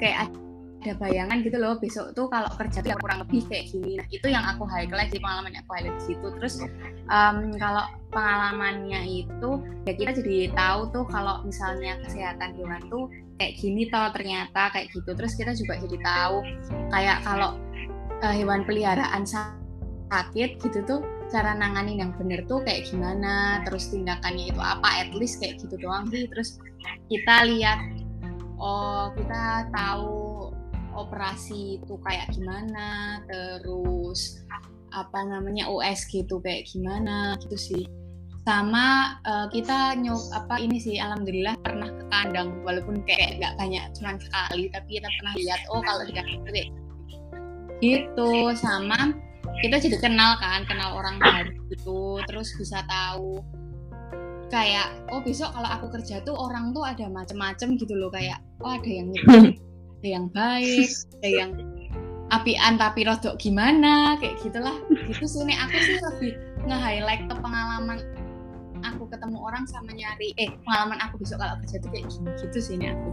kayak 0.00 0.32
ada 0.84 1.00
bayangan 1.00 1.40
gitu 1.40 1.56
loh 1.56 1.80
besok 1.80 2.12
tuh 2.12 2.28
kalau 2.28 2.52
kerja 2.60 2.84
tuh 2.84 2.92
kurang 3.00 3.24
lebih 3.24 3.40
kayak 3.48 3.72
gini. 3.72 3.96
Nah 3.96 4.06
itu 4.12 4.26
yang 4.28 4.44
aku 4.44 4.68
highlight 4.68 5.08
sih 5.08 5.20
pengalamannya 5.20 5.64
aku 5.64 5.72
highlight 5.80 6.00
situ. 6.04 6.28
Terus 6.36 6.54
um, 7.08 7.56
kalau 7.56 7.88
pengalamannya 8.12 9.00
itu 9.08 9.50
ya 9.88 9.92
kita 9.96 10.12
jadi 10.20 10.52
tahu 10.52 10.92
tuh 10.92 11.04
kalau 11.08 11.40
misalnya 11.48 11.96
kesehatan 12.04 12.52
hewan 12.60 12.84
tuh 12.92 13.08
kayak 13.40 13.56
gini 13.56 13.88
toh 13.88 14.12
ternyata 14.12 14.68
kayak 14.76 14.92
gitu. 14.92 15.10
Terus 15.16 15.32
kita 15.40 15.56
juga 15.56 15.80
jadi 15.80 15.96
tahu 16.04 16.36
kayak 16.92 17.18
kalau 17.24 17.56
uh, 18.20 18.34
hewan 18.36 18.68
peliharaan 18.68 19.24
sakit 20.12 20.60
gitu 20.60 20.78
tuh 20.84 21.00
cara 21.32 21.56
nanganin 21.56 22.04
yang 22.04 22.12
bener 22.14 22.44
tuh 22.44 22.60
kayak 22.62 22.86
gimana 22.86 23.64
terus 23.64 23.90
tindakannya 23.90 24.52
itu 24.52 24.60
apa 24.60 24.88
at 25.02 25.10
least 25.16 25.40
kayak 25.40 25.58
gitu 25.60 25.74
doang 25.80 26.06
sih. 26.12 26.28
Terus 26.28 26.60
kita 27.08 27.48
lihat 27.48 27.80
oh 28.60 29.10
kita 29.16 29.68
tahu 29.72 30.52
opera 30.94 31.34
korporasi 31.34 31.82
itu 31.82 31.94
kayak 32.06 32.30
gimana 32.30 33.18
terus 33.26 34.46
apa 34.94 35.26
namanya 35.26 35.66
USG 35.66 36.22
itu 36.22 36.38
kayak 36.38 36.70
gimana 36.70 37.34
gitu 37.42 37.58
sih. 37.58 37.84
Sama 38.44 39.18
uh, 39.24 39.48
kita 39.48 39.96
nyok 39.98 40.22
apa 40.36 40.60
ini 40.60 40.76
sih 40.76 41.00
alhamdulillah 41.00 41.56
pernah 41.64 41.88
ke 41.88 42.04
kandang 42.12 42.60
walaupun 42.62 43.00
kayak 43.08 43.40
nggak 43.40 43.56
banyak 43.56 43.84
cuma 43.96 44.20
sekali 44.20 44.68
tapi 44.70 45.00
kita 45.00 45.08
pernah 45.18 45.34
lihat 45.34 45.60
oh 45.72 45.82
kalau 45.82 46.02
di 46.06 46.12
kandang 46.14 46.44
gitu. 47.82 48.54
Sama 48.54 49.16
kita 49.62 49.76
jadi 49.78 49.96
kenal 50.00 50.38
kan 50.42 50.66
kenal 50.66 50.98
orang 50.98 51.20
baru 51.22 51.52
gitu 51.70 52.18
terus 52.26 52.50
bisa 52.58 52.82
tahu. 52.88 53.42
Kayak 54.52 54.92
oh 55.10 55.22
besok 55.24 55.50
kalau 55.50 55.66
aku 55.66 55.86
kerja 55.90 56.22
tuh 56.22 56.36
orang 56.36 56.70
tuh 56.70 56.86
ada 56.86 57.10
macem-macem 57.10 57.74
gitu 57.80 57.94
loh 57.96 58.12
kayak 58.12 58.38
oh 58.62 58.74
ada 58.74 58.86
yang 58.86 59.10
nyebelin 59.12 59.58
ada 60.04 60.08
yang 60.08 60.26
baik 60.36 60.88
ada 61.20 61.28
yang 61.28 61.50
apian 62.32 62.74
tapi 62.76 63.06
rodok 63.06 63.36
gimana 63.40 64.18
kayak 64.20 64.38
gitulah. 64.42 64.74
Gitu 65.10 65.24
sih 65.26 65.42
nih 65.46 65.56
aku 65.58 65.76
sih 65.80 65.98
lebih 66.00 66.32
nge-highlight 66.64 67.22
ke 67.28 67.34
pengalaman 67.38 67.98
aku 68.84 69.08
ketemu 69.08 69.38
orang 69.40 69.64
sama 69.64 69.96
nyari 69.96 70.36
eh 70.36 70.52
pengalaman 70.68 71.00
aku 71.00 71.24
besok 71.24 71.40
kalau 71.40 71.56
kerja 71.64 71.80
tuh 71.80 71.90
kayak 71.90 72.06
gini 72.12 72.30
gitu 72.36 72.58
sih 72.60 72.74
ini 72.76 72.92
aku. 72.92 73.10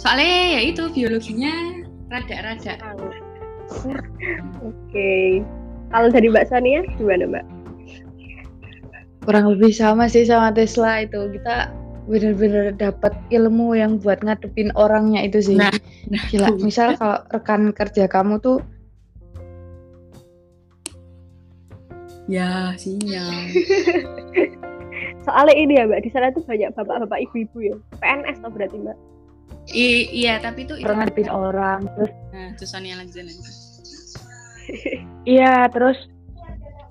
Soalnya 0.00 0.58
ya 0.58 0.60
itu 0.66 0.82
biologinya 0.88 1.84
rada-rada. 2.08 2.74
Oke. 3.72 3.96
okay. 4.64 5.61
Kalau 5.92 6.08
dari 6.08 6.32
mbak 6.32 6.48
Sania 6.48 6.80
gimana 6.96 7.28
mbak? 7.28 7.44
Kurang 9.22 9.54
lebih 9.54 9.70
sama 9.70 10.08
sih 10.10 10.26
sama 10.26 10.50
Tesla 10.50 11.04
itu. 11.04 11.30
Kita 11.36 11.70
benar-benar 12.10 12.74
dapat 12.74 13.14
ilmu 13.30 13.78
yang 13.78 14.02
buat 14.02 14.24
ngadepin 14.26 14.74
orangnya 14.74 15.22
itu 15.22 15.38
sih. 15.52 15.56
Nah, 15.60 15.70
nah. 16.10 16.24
Gila 16.32 16.58
misal 16.58 16.94
kalau 16.98 17.22
rekan 17.30 17.70
kerja 17.70 18.10
kamu 18.10 18.40
tuh 18.42 18.58
ya 22.26 22.74
sinyal. 22.80 23.30
Soalnya 25.28 25.54
ini 25.54 25.78
ya 25.78 25.86
mbak 25.86 26.02
di 26.02 26.10
sana 26.10 26.34
tuh 26.34 26.42
banyak 26.42 26.74
bapak-bapak 26.74 27.22
ibu-ibu 27.30 27.58
ya. 27.62 27.76
PNS 28.02 28.42
tau 28.42 28.50
berarti 28.50 28.74
mbak? 28.80 28.98
I 29.70 30.10
iya 30.10 30.42
tapi 30.42 30.66
itu 30.66 30.74
ngadepin 30.82 31.30
orang 31.30 31.86
terus 31.94 32.10
nah 32.34 32.50
terus 32.58 32.70
Sonia 32.74 32.98
lanjut 32.98 33.22
iya 35.28 35.66
terus 35.70 35.96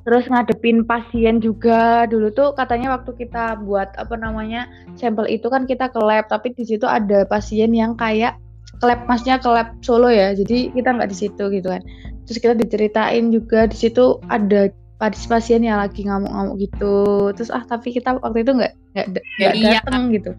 terus 0.02 0.26
ngadepin 0.28 0.84
pasien 0.86 1.38
juga. 1.42 2.06
Dulu 2.10 2.34
tuh 2.34 2.54
katanya 2.58 2.98
waktu 2.98 3.14
kita 3.16 3.62
buat 3.62 3.94
apa 3.98 4.18
namanya 4.18 4.66
sampel 4.98 5.30
itu 5.30 5.48
kan 5.48 5.70
kita 5.70 5.90
ke 5.94 6.00
lab 6.02 6.26
tapi 6.30 6.54
di 6.58 6.66
situ 6.66 6.86
ada 6.90 7.26
pasien 7.30 7.72
yang 7.74 7.94
kayak 7.98 8.38
ke 8.82 8.86
lab 8.90 9.06
masnya 9.06 9.38
ke 9.38 9.46
lab 9.46 9.78
Solo 9.86 10.10
ya 10.10 10.34
jadi 10.34 10.74
kita 10.74 10.90
nggak 10.98 11.10
di 11.12 11.18
situ 11.18 11.44
gitu 11.54 11.68
kan. 11.70 11.82
Terus 12.26 12.38
kita 12.42 12.54
diceritain 12.58 13.30
juga 13.30 13.70
di 13.70 13.78
situ 13.78 14.18
ada 14.30 14.70
pasien 15.02 15.66
yang 15.66 15.82
lagi 15.82 16.06
ngamuk-ngamuk 16.06 16.62
gitu. 16.62 17.30
Terus 17.38 17.50
ah 17.54 17.66
tapi 17.66 17.94
kita 17.94 18.18
waktu 18.22 18.46
itu 18.46 18.52
nggak 18.58 18.74
nggak 18.98 19.08
ya, 19.42 19.52
iya. 19.54 19.82
datang 19.82 20.14
gitu. 20.14 20.34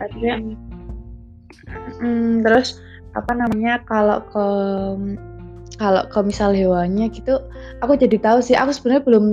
Artinya 0.00 0.34
hmm, 2.00 2.44
terus 2.44 2.80
apa 3.12 3.32
namanya 3.36 3.84
kalau 3.84 4.24
ke 4.32 4.46
kalau 5.76 6.04
ke 6.08 6.18
misal 6.24 6.52
hewannya 6.52 7.08
gitu 7.12 7.40
aku 7.84 7.96
jadi 7.98 8.16
tahu 8.20 8.38
sih. 8.44 8.56
Aku 8.58 8.70
sebenarnya 8.72 9.02
belum 9.04 9.24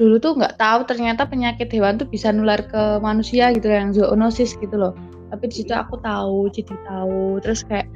dulu 0.00 0.16
tuh 0.18 0.32
nggak 0.40 0.56
tahu 0.56 0.88
ternyata 0.88 1.28
penyakit 1.28 1.68
hewan 1.70 2.00
tuh 2.00 2.08
bisa 2.08 2.32
nular 2.32 2.58
ke 2.64 2.98
manusia 3.04 3.52
gitu 3.52 3.68
yang 3.68 3.92
zoonosis 3.92 4.56
gitu 4.58 4.74
loh. 4.74 4.92
Tapi 5.32 5.48
di 5.48 5.64
situ 5.64 5.72
aku 5.72 6.00
tahu 6.00 6.48
jadi 6.52 6.74
tahu. 6.88 7.40
Terus 7.44 7.64
kayak 7.64 7.88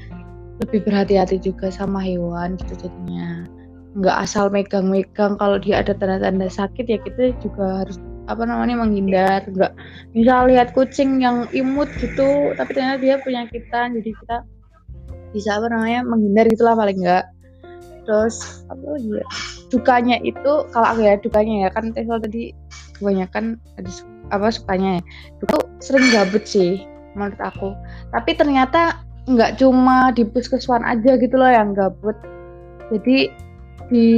lebih 0.64 0.88
berhati-hati 0.88 1.36
juga 1.40 1.68
sama 1.68 2.00
hewan 2.00 2.56
gitu 2.56 2.88
jadinya. 2.88 3.44
Nggak 3.96 4.16
asal 4.28 4.52
megang-megang 4.52 5.40
kalau 5.40 5.56
dia 5.56 5.80
ada 5.80 5.96
tanda-tanda 5.96 6.48
sakit 6.48 6.84
ya 6.88 6.98
kita 7.00 7.32
juga 7.40 7.84
harus 7.84 7.96
apa 8.28 8.44
namanya 8.44 8.84
menghindar. 8.84 9.40
Nggak 9.48 9.72
misal 10.12 10.48
lihat 10.48 10.72
kucing 10.76 11.20
yang 11.20 11.48
imut 11.52 11.88
gitu 12.00 12.52
tapi 12.56 12.70
ternyata 12.76 13.00
dia 13.00 13.16
penyakitan 13.24 13.96
jadi 14.00 14.10
kita 14.12 14.36
bisa 15.36 15.60
apa 15.60 15.68
namanya 15.68 16.00
menghindar 16.06 16.48
gitulah 16.48 16.72
paling 16.72 16.96
enggak 17.04 17.28
terus 18.06 18.64
apa 18.70 18.84
lagi 18.86 19.10
ya? 19.10 19.26
Dukanya 19.68 20.16
itu 20.22 20.52
kalau 20.70 20.86
aku 20.94 21.00
ya 21.02 21.18
dukanya 21.18 21.54
ya 21.66 21.70
kan 21.74 21.90
Tesla 21.90 22.22
tadi 22.22 22.54
kebanyakan 22.96 23.58
ada 23.76 23.90
apa 24.30 24.48
sukanya 24.54 24.98
ya. 24.98 25.02
Itu 25.42 25.56
sering 25.82 26.06
gabut 26.14 26.46
sih 26.46 26.86
menurut 27.18 27.40
aku. 27.42 27.74
Tapi 28.14 28.30
ternyata 28.38 29.02
nggak 29.26 29.58
cuma 29.58 30.14
di 30.14 30.22
puskeswan 30.22 30.86
aja 30.86 31.18
gitu 31.18 31.34
loh 31.34 31.50
yang 31.50 31.74
gabut. 31.74 32.14
Jadi 32.94 33.28
di 33.86 34.08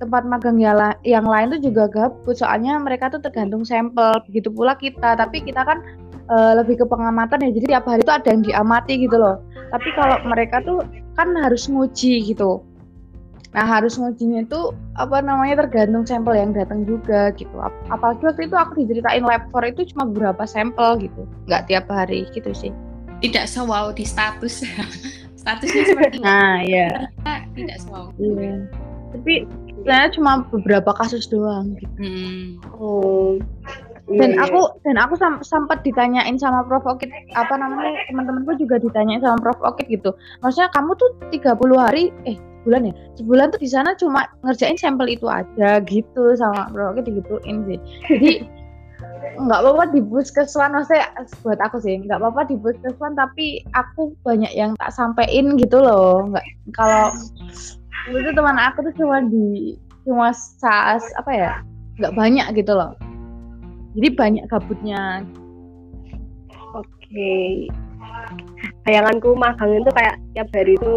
tempat 0.00 0.24
magang 0.24 0.56
yang 1.04 1.26
lain 1.28 1.56
tuh 1.56 1.60
juga 1.60 1.88
gabut. 1.88 2.36
Soalnya 2.36 2.76
mereka 2.76 3.08
tuh 3.08 3.24
tergantung 3.24 3.64
sampel. 3.64 4.20
Begitu 4.28 4.52
pula 4.52 4.76
kita. 4.76 5.16
Tapi 5.16 5.44
kita 5.44 5.64
kan 5.64 5.80
e, 6.28 6.36
lebih 6.60 6.80
ke 6.80 6.84
pengamatan 6.84 7.40
ya. 7.48 7.50
Jadi 7.56 7.66
tiap 7.72 7.88
hari 7.88 8.04
tuh 8.04 8.16
ada 8.16 8.28
yang 8.28 8.44
diamati 8.44 9.00
gitu 9.00 9.16
loh. 9.16 9.40
Tapi 9.72 9.88
kalau 9.96 10.20
mereka 10.28 10.60
tuh 10.64 10.84
kan 11.16 11.32
harus 11.36 11.68
nguji 11.68 12.32
gitu 12.32 12.64
nah 13.50 13.66
harus 13.66 13.98
ngujinya 13.98 14.46
itu 14.46 14.70
apa 14.94 15.18
namanya 15.18 15.66
tergantung 15.66 16.06
sampel 16.06 16.38
yang 16.38 16.54
datang 16.54 16.86
juga 16.86 17.34
gitu. 17.34 17.50
Apalagi 17.90 18.22
waktu 18.22 18.46
itu 18.46 18.54
aku 18.54 18.72
diceritain 18.78 19.26
lab 19.26 19.42
for 19.50 19.66
itu 19.66 19.82
cuma 19.90 20.06
beberapa 20.06 20.46
sampel 20.46 21.02
gitu. 21.02 21.26
Nggak 21.50 21.66
tiap 21.66 21.90
hari 21.90 22.30
gitu 22.30 22.54
sih. 22.54 22.70
Tidak 23.20 23.50
sewow 23.50 23.90
di 23.90 24.06
status. 24.06 24.62
Statusnya 25.40 25.82
seperti 25.90 26.22
nah 26.22 26.62
iya. 26.62 27.10
Tidak 27.58 27.76
sewow. 27.82 28.14
Iya. 28.22 28.70
Tapi 29.10 29.34
saya 29.82 30.06
cuma 30.14 30.46
beberapa 30.54 30.94
kasus 30.94 31.26
doang 31.26 31.74
gitu. 31.74 31.94
Hmm. 31.98 32.46
Oh. 32.78 33.34
Dan 34.10 34.34
iya, 34.34 34.42
aku 34.42 34.74
dan 34.82 34.98
aku 34.98 35.14
sam 35.14 35.38
sempat 35.46 35.86
ditanyain 35.86 36.34
sama 36.34 36.66
Prof. 36.66 36.82
Okit 36.82 37.10
apa 37.38 37.54
namanya 37.54 37.94
teman-temanku 38.10 38.58
juga 38.58 38.82
ditanyain 38.82 39.22
sama 39.22 39.38
Prof. 39.38 39.58
Okit 39.62 39.86
gitu. 39.86 40.10
Maksudnya 40.42 40.70
kamu 40.74 40.98
tuh 40.98 41.10
30 41.30 41.78
hari 41.78 42.10
eh 42.26 42.38
bulan 42.66 42.92
ya 42.92 42.94
sebulan 43.16 43.46
tuh 43.56 43.60
di 43.60 43.68
sana 43.72 43.96
cuma 43.96 44.28
ngerjain 44.44 44.76
sampel 44.76 45.08
itu 45.08 45.24
aja 45.24 45.80
gitu 45.88 46.36
sama 46.36 46.68
Prof 46.68 46.96
Okit 46.96 47.08
digituin 47.08 47.64
sih. 47.64 47.78
Jadi 48.08 48.32
nggak 49.40 49.60
apa-apa 49.62 49.84
di 49.96 50.00
puskeswan 50.04 50.76
maksudnya 50.76 51.08
buat 51.40 51.60
aku 51.60 51.80
sih 51.80 51.96
nggak 52.04 52.20
apa-apa 52.20 52.50
di 52.50 52.56
puskeswan 52.60 53.16
tapi 53.16 53.64
aku 53.72 54.12
banyak 54.26 54.52
yang 54.52 54.76
tak 54.76 54.92
sampein 54.92 55.56
gitu 55.56 55.80
loh 55.80 56.28
nggak 56.28 56.44
kalau 56.76 57.08
itu 58.10 58.30
teman 58.36 58.58
aku 58.60 58.84
tuh 58.90 58.94
cuma 59.00 59.24
di 59.24 59.76
cuma 60.04 60.32
saat 60.34 61.00
apa 61.16 61.30
ya 61.32 61.52
nggak 62.00 62.16
banyak 62.16 62.46
gitu 62.56 62.72
loh 62.76 62.92
jadi 63.96 64.08
banyak 64.12 64.44
gabutnya 64.48 65.24
oke 66.76 66.84
okay. 66.84 67.68
bayanganku 68.84 69.32
magang 69.36 69.80
itu 69.80 69.90
kayak 69.94 70.16
tiap 70.36 70.48
hari 70.52 70.76
itu 70.76 70.94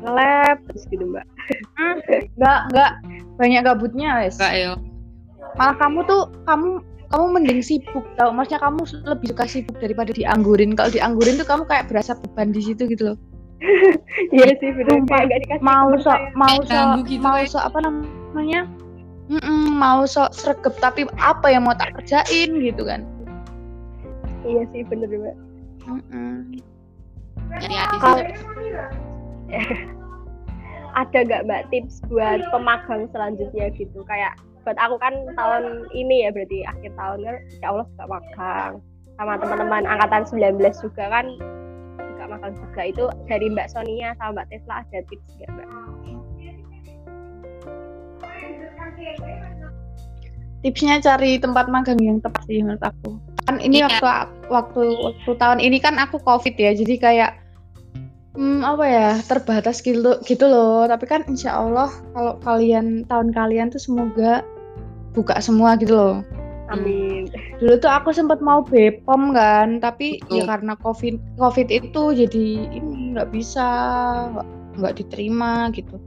ngelab 0.00 0.56
terus 0.68 0.84
gitu 0.88 1.04
mbak. 1.04 1.26
Hmm, 1.76 1.96
nggak 2.36 2.60
nggak. 2.72 2.92
Banyak 3.36 3.62
gabutnya 3.64 4.20
wes. 4.20 4.36
Ya 4.40 4.76
malah 5.58 5.76
kamu 5.78 6.06
tuh 6.06 6.30
kamu 6.46 6.82
kamu 7.10 7.24
mending 7.34 7.60
sibuk 7.62 8.06
tau. 8.14 8.30
Maksudnya 8.30 8.62
kamu 8.62 8.80
lebih 9.02 9.26
suka 9.34 9.44
sibuk 9.50 9.76
daripada 9.82 10.14
dianggurin. 10.14 10.78
Kalau 10.78 10.90
dianggurin 10.94 11.34
tuh 11.42 11.48
kamu 11.48 11.66
kayak 11.66 11.90
berasa 11.90 12.14
beban 12.14 12.54
di 12.54 12.62
situ 12.62 12.86
gitu 12.86 13.14
loh. 13.14 13.18
Iya 14.32 14.56
sih 14.56 14.72
benar 14.72 15.04
kayak 15.04 15.44
dikasih 15.44 15.60
mau 15.60 15.92
so 16.00 16.14
mau 16.32 16.56
so 16.64 16.78
gitu 17.04 17.20
mau 17.20 17.36
so 17.44 17.58
apa 17.60 17.82
namanya? 17.82 18.64
Mm 19.28 19.42
-mm, 19.42 19.64
mau 19.74 20.06
so 20.06 20.30
sregep. 20.32 20.72
Tapi 20.78 21.04
apa 21.18 21.50
yang 21.50 21.66
mau 21.66 21.74
tak 21.74 21.92
kerjain 21.98 22.50
gitu 22.62 22.86
kan? 22.86 23.04
Iya 24.46 24.64
sih 24.70 24.86
bener 24.86 25.10
mbak. 25.10 25.36
Mm 25.84 26.00
-mm. 26.08 26.36
hati 27.60 29.09
ada 31.00 31.18
gak 31.22 31.44
mbak 31.46 31.66
tips 31.70 32.02
buat 32.10 32.42
pemagang 32.50 33.06
selanjutnya 33.14 33.70
gitu 33.78 34.02
kayak 34.10 34.34
buat 34.66 34.76
aku 34.76 34.98
kan 35.00 35.14
tahun 35.38 35.88
ini 35.94 36.26
ya 36.26 36.30
berarti 36.34 36.66
akhir 36.66 36.92
tahun 36.98 37.18
kan 37.24 37.36
ya 37.62 37.66
Allah 37.72 37.86
suka 37.94 38.04
magang 38.10 38.72
sama 39.16 39.32
teman-teman 39.40 39.84
angkatan 39.86 40.22
19 40.28 40.60
juga 40.84 41.04
kan 41.08 41.26
makan 42.30 42.54
juga 42.54 42.82
itu 42.86 43.04
dari 43.26 43.46
Mbak 43.50 43.68
Sonia 43.74 44.14
sama 44.16 44.40
Mbak 44.40 44.46
Tesla 44.54 44.74
ada 44.86 44.98
tips 45.10 45.30
nggak 45.36 45.50
Mbak? 45.50 45.68
Tipsnya 50.60 51.00
cari 51.00 51.40
tempat 51.40 51.72
magang 51.72 51.96
yang 51.98 52.20
tepat 52.20 52.44
sih 52.44 52.60
menurut 52.60 52.84
aku. 52.84 53.16
Kan 53.48 53.56
ini 53.64 53.80
iya. 53.80 53.88
waktu 53.88 54.06
waktu 54.52 54.82
waktu 54.92 55.30
tahun 55.40 55.58
ini 55.58 55.80
kan 55.80 55.96
aku 55.96 56.20
covid 56.20 56.52
ya, 56.54 56.76
jadi 56.76 56.94
kayak 57.00 57.30
hmm, 58.40 58.64
apa 58.64 58.84
ya 58.88 59.08
terbatas 59.28 59.84
gitu 59.84 60.16
gitu 60.24 60.44
loh. 60.48 60.88
Tapi 60.88 61.04
kan 61.04 61.20
insya 61.28 61.60
Allah 61.60 61.92
kalau 62.16 62.40
kalian 62.40 63.04
tahun 63.04 63.36
kalian 63.36 63.68
tuh 63.68 63.82
semoga 63.84 64.40
buka 65.12 65.36
semua 65.44 65.76
gitu 65.76 65.92
loh. 65.92 66.16
Amin. 66.72 67.28
Dulu 67.60 67.82
tuh 67.82 67.90
aku 67.90 68.14
sempat 68.14 68.38
mau 68.40 68.62
Bepom 68.64 69.34
kan, 69.34 69.82
tapi 69.82 70.22
Betul. 70.22 70.40
ya 70.40 70.42
karena 70.48 70.72
Covid 70.80 71.18
Covid 71.36 71.68
itu 71.68 72.02
jadi 72.14 72.46
ini 72.72 73.12
nggak 73.12 73.28
bisa 73.34 73.66
nggak 74.78 74.96
diterima 75.02 75.68
gitu 75.74 75.98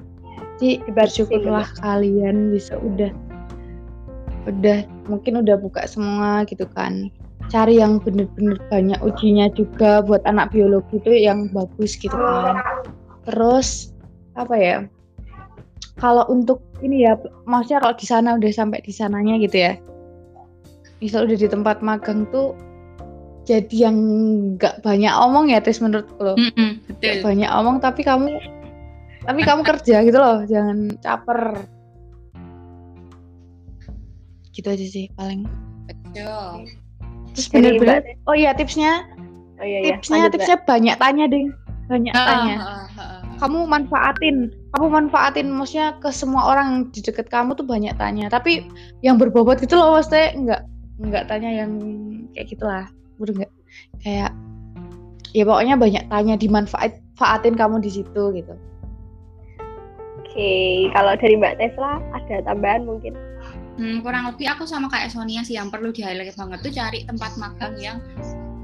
jadi 0.58 0.80
bersyukurlah 0.96 1.67
kalian 1.84 2.56
bisa 2.56 2.80
udah 2.80 3.12
udah 4.48 4.88
mungkin 5.12 5.43
udah 5.43 5.56
buka 5.60 5.84
semua 5.88 6.43
gitu 6.48 6.67
kan 6.72 7.12
cari 7.51 7.79
yang 7.79 7.99
bener-bener 8.01 8.60
banyak 8.67 8.99
ujinya 9.03 9.49
juga 9.51 10.03
buat 10.03 10.23
anak 10.23 10.51
biologi 10.51 10.99
itu 10.99 11.12
yang 11.12 11.49
bagus 11.51 11.95
gitu 11.97 12.15
kan. 12.15 12.60
Terus 13.23 13.93
apa 14.34 14.56
ya 14.58 14.77
kalau 16.01 16.25
untuk 16.27 16.60
ini 16.82 17.06
ya 17.06 17.15
maksudnya 17.45 17.86
kalau 17.86 17.95
di 17.95 18.08
sana 18.10 18.29
udah 18.36 18.51
sampai 18.51 18.82
di 18.82 18.89
sananya 18.89 19.38
gitu 19.38 19.58
ya 19.62 19.73
misal 20.97 21.29
udah 21.29 21.38
di 21.38 21.45
tempat 21.45 21.86
magang 21.86 22.25
tuh 22.34 22.58
jadi 23.45 23.91
yang 23.91 23.97
nggak 24.58 24.82
banyak 24.82 25.13
omong 25.13 25.51
ya 25.51 25.60
tes 25.62 25.84
menurut 25.84 26.08
lo 26.17 26.34
mm 26.34 26.51
-mm, 26.56 26.71
banyak 27.21 27.51
omong 27.51 27.77
tapi 27.84 28.01
kamu 28.01 28.32
tapi 29.23 29.39
kamu 29.43 29.62
kerja 29.63 30.03
gitu 30.03 30.19
loh 30.19 30.43
jangan 30.43 30.99
caper. 30.99 31.63
Gitu 34.51 34.67
aja 34.67 34.86
sih 34.86 35.08
paling. 35.15 35.47
Betul 35.88 36.83
terus 37.34 37.48
bener-bener 37.50 38.02
oh 38.30 38.36
iya 38.38 38.54
tipsnya? 38.54 39.10
Oh, 39.62 39.65
iya, 39.65 39.80
iya. 39.80 39.93
tipsnya 39.98 40.28
Lanjut, 40.28 40.32
tipsnya 40.38 40.58
banyak. 40.65 40.96
Tanya 40.98 41.26
ding 41.30 41.48
banyak 41.91 42.13
uh, 42.15 42.26
tanya. 42.26 42.56
uh, 42.58 42.67
uh, 42.67 43.00
uh. 43.00 43.19
kamu 43.43 43.60
manfaatin. 43.67 44.38
Kamu 44.74 44.86
manfaatin 44.89 45.48
maksudnya 45.52 46.00
ke 46.00 46.10
semua 46.10 46.48
orang 46.50 46.89
di 46.96 47.04
deket 47.04 47.28
kamu 47.28 47.54
tuh 47.54 47.67
banyak 47.67 47.93
tanya. 48.00 48.32
Tapi 48.32 48.65
yang 49.04 49.19
berbobot 49.19 49.60
gitu 49.60 49.76
loh 49.76 50.00
maksudnya 50.00 50.32
enggak 50.34 50.62
enggak 51.04 51.24
tanya 51.28 51.50
yang 51.52 51.72
kayak 52.34 52.48
gitulah. 52.50 52.86
Udah 53.19 53.34
enggak 53.36 53.52
kayak 54.02 54.32
ya 55.34 55.43
pokoknya 55.43 55.76
banyak 55.76 56.04
tanya 56.08 56.36
dimanfaatin 56.38 57.56
kamu 57.58 57.82
di 57.82 57.89
situ 57.89 58.24
gitu. 58.34 58.54
Oke 60.24 60.30
okay. 60.34 60.74
kalau 60.98 61.13
dari 61.13 61.38
mbak 61.38 61.62
Tesla 61.62 62.02
ada 62.13 62.41
tambahan 62.46 62.89
mungkin 62.89 63.13
Hmm, 63.74 64.06
kurang 64.06 64.30
lebih 64.30 64.46
aku 64.54 64.70
sama 64.70 64.86
kayak 64.86 65.10
Sonia 65.10 65.42
sih 65.42 65.58
yang 65.58 65.74
perlu 65.74 65.90
di 65.90 66.06
highlight 66.06 66.38
banget 66.38 66.62
tuh 66.62 66.74
cari 66.74 67.10
tempat 67.10 67.34
magang 67.42 67.74
yang 67.82 67.98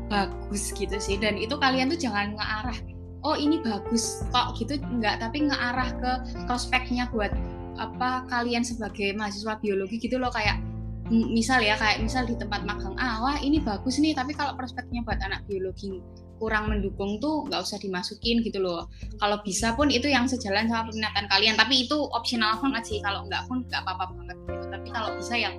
bagus 0.05 0.69
gitu 0.77 0.97
sih. 1.01 1.17
Dan 1.17 1.41
itu 1.41 1.57
kalian 1.57 1.89
tuh 1.89 1.97
jangan 1.97 2.37
ngearah 2.37 2.77
oh 3.25 3.33
ini 3.33 3.57
bagus 3.65 4.21
kok 4.29 4.53
gitu. 4.61 4.77
Enggak 4.77 5.17
tapi 5.17 5.49
ngearah 5.49 5.89
ke 5.97 6.11
prospeknya 6.45 7.09
buat 7.09 7.33
apa 7.79 8.27
kalian 8.29 8.61
sebagai 8.61 9.15
mahasiswa 9.17 9.57
biologi 9.57 9.97
gitu 9.97 10.21
loh. 10.21 10.29
Kayak 10.29 10.61
misal 11.09 11.65
ya 11.65 11.73
kayak 11.73 12.05
misal 12.05 12.29
di 12.29 12.37
tempat 12.37 12.61
magang 12.61 12.93
ah 13.01 13.17
wah 13.25 13.37
ini 13.41 13.57
bagus 13.57 13.97
nih. 13.97 14.13
Tapi 14.13 14.37
kalau 14.37 14.53
prospeknya 14.53 15.01
buat 15.01 15.17
anak 15.25 15.41
biologi 15.49 16.05
kurang 16.37 16.71
mendukung 16.71 17.19
tuh 17.19 17.49
nggak 17.49 17.65
usah 17.65 17.81
dimasukin 17.81 18.45
gitu 18.45 18.61
loh. 18.61 18.85
Kalau 19.17 19.41
bisa 19.41 19.73
pun 19.73 19.89
itu 19.89 20.05
yang 20.05 20.29
sejalan 20.29 20.69
sama 20.69 20.85
peminatan 20.85 21.25
kalian. 21.25 21.57
Tapi 21.57 21.89
itu 21.89 21.97
opsional 22.13 22.61
banget 22.61 22.83
sih. 22.85 22.99
Kalau 23.01 23.25
nggak 23.25 23.49
pun 23.49 23.65
nggak 23.65 23.81
apa-apa 23.81 24.05
banget. 24.13 24.37
gitu 24.37 24.58
tapi 24.89 24.97
kalau 24.97 25.09
bisa 25.21 25.35
yang 25.37 25.55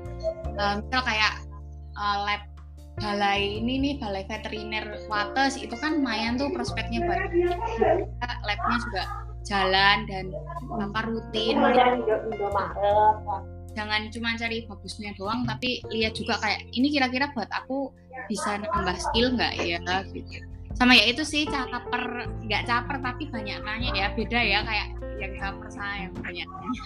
uh, 0.58 0.82
misal 0.82 1.02
kayak 1.06 1.32
uh, 1.94 2.18
lab 2.26 2.42
balai 2.98 3.62
ini 3.62 3.78
nih 3.78 3.94
balai 4.02 4.26
veteriner 4.26 4.98
wates 5.06 5.54
itu 5.54 5.72
kan 5.78 6.02
lumayan 6.02 6.34
tuh 6.34 6.50
prospeknya 6.50 7.06
buat 7.06 7.30
labnya 8.42 8.76
juga 8.82 9.02
jalan 9.46 9.98
dan 10.10 10.34
apa 10.82 11.00
rutin. 11.06 11.56
Jangan 13.70 14.10
cuma 14.10 14.34
cari 14.34 14.66
bagusnya 14.66 15.14
doang 15.14 15.46
tapi 15.46 15.78
lihat 15.94 16.18
juga 16.18 16.42
kayak 16.42 16.66
ini 16.74 16.90
kira-kira 16.90 17.30
buat 17.30 17.48
aku 17.54 17.94
bisa 18.26 18.58
nambah 18.58 18.98
skill 18.98 19.38
nggak 19.38 19.54
ya? 19.62 19.78
Gitu 20.10 20.42
sama 20.80 20.96
ya 20.96 21.12
itu 21.12 21.20
sih 21.28 21.44
caper 21.44 22.24
nggak 22.48 22.64
caper 22.64 22.96
tapi 23.04 23.28
banyak 23.28 23.60
nanya 23.60 23.92
ya 23.92 24.06
beda 24.16 24.40
ya 24.40 24.64
kayak 24.64 24.88
yang 25.20 25.32
caper 25.36 25.68
saya 25.68 26.08
yang 26.08 26.14
banyak 26.16 26.48
nanya. 26.48 26.80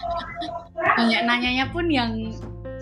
Banyak 0.99 1.21
nanyanya 1.23 1.65
pun 1.71 1.87
yang 1.87 2.11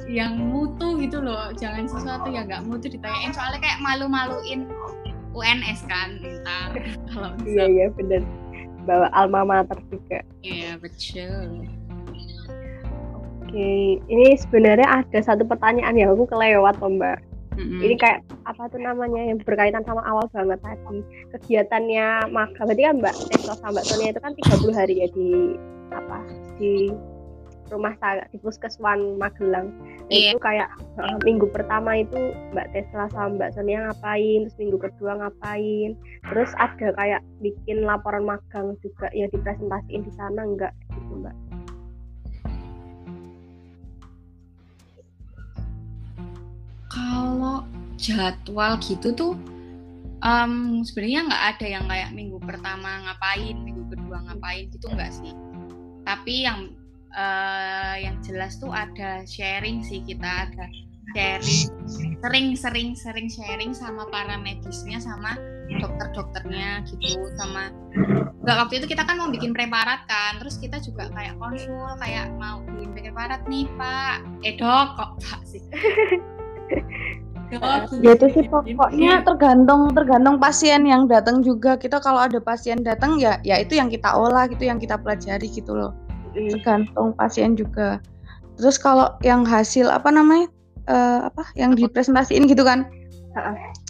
yang 0.10 0.34
mutu 0.42 0.98
gitu 0.98 1.22
loh 1.22 1.54
jangan 1.54 1.86
sesuatu 1.86 2.34
yang 2.34 2.50
nggak 2.50 2.66
mutu 2.66 2.90
ditanyain 2.90 3.30
soalnya 3.30 3.62
kayak 3.62 3.78
malu-maluin 3.86 4.66
UNS 5.38 5.86
kan 5.86 6.18
entar 6.18 6.82
kalau 7.14 7.30
iya 7.46 7.70
iya 7.70 7.88
benar 7.94 8.26
bawa 8.90 9.08
alma 9.14 9.46
mater 9.46 9.78
juga. 9.94 10.26
Iya 10.42 10.82
betul. 10.82 11.70
Oke 13.46 14.02
ini 14.02 14.34
sebenarnya 14.34 15.06
ada 15.06 15.20
satu 15.22 15.46
pertanyaan 15.46 15.94
yang 15.94 16.18
aku 16.18 16.26
kelewat 16.26 16.74
mbak 16.82 17.22
Mm-hmm. 17.54 17.82
Ini 17.86 17.96
kayak 18.02 18.20
apa 18.50 18.64
tuh 18.70 18.82
namanya 18.82 19.22
yang 19.22 19.38
berkaitan 19.42 19.86
sama 19.86 20.02
awal 20.06 20.26
banget 20.34 20.60
tadi. 20.62 21.00
Kegiatannya 21.38 22.34
maka 22.34 22.62
berarti 22.66 22.84
kan 22.84 22.96
Mbak 23.00 23.16
Tesla 23.30 23.54
sama 23.60 23.72
Mbak 23.80 23.86
Sonia 23.88 24.10
itu 24.12 24.22
kan 24.22 24.34
30 24.34 24.80
hari 24.80 24.96
ya 25.04 25.08
di 25.14 25.30
apa 25.94 26.18
di 26.58 26.74
rumah 27.72 27.98
saya 27.98 28.26
di 28.30 28.38
puskeswan 28.38 29.18
Magelang. 29.18 29.74
Yeah. 30.12 30.36
Itu 30.36 30.40
kayak 30.44 30.70
uh, 31.00 31.18
minggu 31.26 31.50
pertama 31.50 32.06
itu 32.06 32.36
Mbak 32.54 32.70
Tesla 32.76 33.10
sama 33.10 33.40
Mbak 33.40 33.52
Sonia 33.58 33.90
ngapain, 33.90 34.46
terus 34.46 34.58
minggu 34.62 34.78
kedua 34.78 35.18
ngapain, 35.18 35.98
terus 36.30 36.52
ada 36.62 36.88
kayak 36.94 37.22
bikin 37.42 37.88
laporan 37.88 38.28
magang 38.28 38.78
juga 38.86 39.10
yang 39.16 39.32
dipresentasiin 39.34 40.06
di 40.06 40.12
sana 40.14 40.46
enggak 40.46 40.74
kalau 47.24 47.64
jadwal 47.96 48.76
gitu 48.84 49.16
tuh 49.16 49.34
um, 50.28 50.84
sebenarnya 50.84 51.32
nggak 51.32 51.44
ada 51.56 51.68
yang 51.80 51.86
kayak 51.88 52.12
minggu 52.12 52.38
pertama 52.44 53.00
ngapain 53.08 53.56
minggu 53.64 53.84
kedua 53.96 54.18
ngapain 54.28 54.68
gitu 54.72 54.92
nggak 54.92 55.12
sih. 55.12 55.32
Tapi 56.04 56.44
yang 56.44 56.76
uh, 57.16 57.96
yang 57.96 58.20
jelas 58.20 58.60
tuh 58.60 58.76
ada 58.76 59.24
sharing 59.24 59.80
sih 59.88 60.04
kita 60.04 60.52
ada 60.52 60.66
sharing 61.16 61.68
sering 62.20 62.48
sering 62.60 62.90
sering 62.96 63.28
sharing 63.32 63.72
sama 63.72 64.04
para 64.12 64.36
medisnya 64.36 65.00
sama 65.00 65.40
dokter-dokternya 65.80 66.84
gitu 66.92 67.24
sama 67.40 67.72
nggak 68.44 68.58
waktu 68.68 68.84
itu 68.84 68.92
kita 68.92 69.08
kan 69.08 69.16
mau 69.16 69.32
bikin 69.32 69.56
preparat 69.56 70.04
kan 70.12 70.36
terus 70.44 70.60
kita 70.60 70.76
juga 70.84 71.08
kayak 71.16 71.40
konsul 71.40 71.88
kayak 72.04 72.28
mau 72.36 72.60
bikin 72.68 72.92
preparat 72.92 73.42
nih 73.48 73.68
pak. 73.80 74.20
Eh 74.44 74.60
dok 74.60 74.88
kok 75.00 75.12
pak 75.24 75.40
sih 75.48 75.64
ya 78.02 78.18
itu 78.18 78.26
sih 78.34 78.46
pokoknya 78.50 79.22
tergantung 79.22 79.94
tergantung 79.94 80.42
pasien 80.42 80.86
yang 80.88 81.06
datang 81.06 81.46
juga. 81.46 81.78
Kita 81.78 82.02
kalau 82.02 82.26
ada 82.26 82.42
pasien 82.42 82.82
datang 82.82 83.22
ya 83.22 83.38
ya 83.46 83.62
itu 83.62 83.78
yang 83.78 83.94
kita 83.94 84.10
olah 84.10 84.50
gitu 84.50 84.66
yang 84.66 84.82
kita 84.82 84.98
pelajari 84.98 85.46
gitu 85.50 85.74
loh. 85.74 85.94
Tergantung 86.34 87.14
pasien 87.14 87.54
juga. 87.54 88.02
Terus 88.58 88.78
kalau 88.82 89.14
yang 89.22 89.46
hasil 89.46 89.90
apa 89.90 90.10
namanya 90.10 90.50
uh, 90.90 91.30
apa 91.30 91.46
yang 91.54 91.78
dipresentasiin 91.78 92.50
gitu 92.50 92.66
kan? 92.66 92.90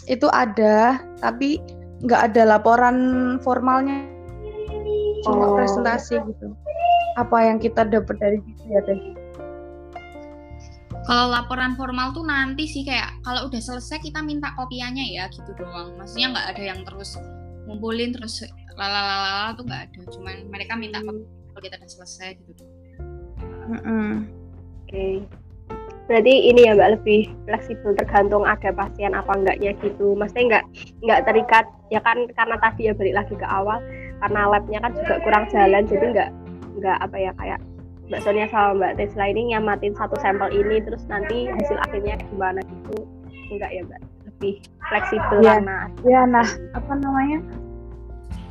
Itu 0.08 0.28
ada 0.32 1.00
tapi 1.20 1.60
nggak 2.04 2.32
ada 2.32 2.42
laporan 2.56 2.96
formalnya. 3.40 4.04
Cuma 5.24 5.52
oh. 5.52 5.56
presentasi 5.56 6.20
gitu. 6.20 6.52
Apa 7.16 7.48
yang 7.48 7.62
kita 7.62 7.86
dapat 7.88 8.18
dari 8.20 8.38
situ 8.44 8.64
ya 8.68 8.82
teh 8.84 9.23
kalau 11.04 11.28
laporan 11.28 11.76
formal 11.76 12.16
tuh 12.16 12.24
nanti 12.24 12.64
sih 12.64 12.80
kayak 12.80 13.20
kalau 13.20 13.44
udah 13.48 13.60
selesai 13.60 14.00
kita 14.00 14.24
minta 14.24 14.56
kopiannya 14.56 15.04
ya 15.12 15.28
gitu 15.28 15.52
doang. 15.60 16.00
Maksudnya 16.00 16.32
nggak 16.32 16.46
ada 16.56 16.62
yang 16.64 16.80
terus 16.80 17.20
ngumpulin 17.68 18.16
terus 18.16 18.40
lalalala 18.72 19.52
tuh 19.52 19.64
nggak 19.68 19.82
ada. 19.92 20.00
Cuman 20.08 20.48
mereka 20.48 20.80
minta 20.80 21.04
kopi 21.04 21.28
kalau 21.52 21.60
kita 21.60 21.76
udah 21.76 21.90
selesai 21.92 22.28
gitu. 22.40 22.64
Mm 23.68 23.80
-hmm. 23.80 24.10
Oke. 24.84 24.88
Okay. 24.88 25.14
Berarti 26.04 26.34
ini 26.52 26.68
ya 26.68 26.76
mbak 26.76 27.00
lebih 27.00 27.32
fleksibel 27.48 27.96
tergantung 27.96 28.44
ada 28.44 28.68
pasien 28.76 29.16
apa 29.16 29.32
enggaknya 29.36 29.72
gitu. 29.80 30.12
Maksudnya 30.16 30.44
nggak 30.56 30.64
nggak 31.04 31.20
terikat 31.28 31.64
ya 31.88 32.00
kan 32.00 32.28
karena 32.32 32.56
tadi 32.60 32.88
ya 32.88 32.92
balik 32.96 33.16
lagi 33.16 33.34
ke 33.36 33.46
awal 33.48 33.80
karena 34.20 34.40
labnya 34.48 34.78
kan 34.84 34.92
juga 34.96 35.14
kurang 35.20 35.44
jalan 35.52 35.84
jadi 35.84 36.04
nggak 36.12 36.30
nggak 36.80 36.96
apa 37.00 37.16
ya 37.16 37.32
kayak 37.36 37.60
Mbak 38.12 38.20
Sonia 38.20 38.46
sama 38.52 38.76
Mbak 38.76 38.92
Tesla 39.00 39.24
ini 39.32 39.56
nyamatin 39.56 39.96
satu 39.96 40.16
sampel 40.20 40.52
ini 40.52 40.76
terus 40.84 41.00
nanti 41.08 41.48
hasil 41.48 41.78
akhirnya 41.88 42.20
gimana 42.28 42.60
gitu. 42.60 43.08
Enggak 43.48 43.70
ya 43.72 43.80
Mbak? 43.88 44.00
Lebih 44.28 44.54
fleksibel 44.92 45.38
ya, 45.40 45.56
karena 45.56 45.78
ya 46.04 46.20
nah 46.28 46.48
apa 46.76 46.92
namanya? 47.00 47.38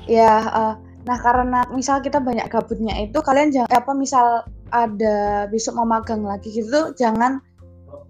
Ya 0.09 0.33
uh, 0.49 0.75
nah 1.05 1.17
karena 1.21 1.59
misal 1.69 2.01
kita 2.01 2.17
banyak 2.17 2.47
gabutnya 2.49 2.95
itu 3.03 3.19
kalian 3.21 3.53
jangan 3.53 3.71
apa 3.75 3.91
misal 3.93 4.25
ada 4.73 5.45
besok 5.53 5.77
mau 5.77 5.85
magang 5.85 6.25
lagi 6.25 6.49
gitu 6.49 6.95
jangan 6.97 7.37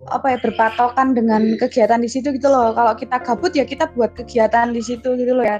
apa 0.07 0.35
ya 0.35 0.37
berpatokan 0.39 1.15
dengan 1.15 1.59
kegiatan 1.59 1.99
di 1.99 2.07
situ 2.07 2.31
gitu 2.31 2.47
loh. 2.47 2.71
Kalau 2.71 2.95
kita 2.95 3.19
gabut 3.19 3.51
ya 3.51 3.67
kita 3.67 3.91
buat 3.91 4.15
kegiatan 4.15 4.71
di 4.71 4.79
situ 4.79 5.15
gitu 5.19 5.35
loh 5.35 5.43
ya 5.43 5.59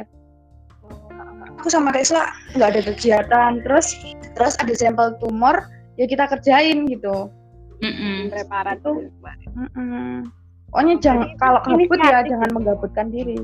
aku 1.63 1.71
sama 1.71 1.95
Tesla 1.95 2.27
nggak 2.59 2.75
ada 2.75 2.81
kegiatan 2.91 3.51
terus 3.63 3.95
terus 4.35 4.59
ada 4.59 4.75
sampel 4.75 5.15
tumor 5.23 5.63
ya 5.95 6.03
kita 6.03 6.27
kerjain 6.27 6.83
gitu 6.91 7.31
mm 7.79 7.87
-mm. 7.87 8.17
preparat 8.35 8.83
tuh 8.83 9.07
mm 9.55 9.69
-mm. 9.71 10.27
pokoknya 10.67 10.99
jangan 10.99 11.31
kalau 11.39 11.63
gabut 11.63 11.99
ya 12.03 12.19
jangan 12.27 12.51
menggabutkan 12.51 13.07
diri 13.15 13.39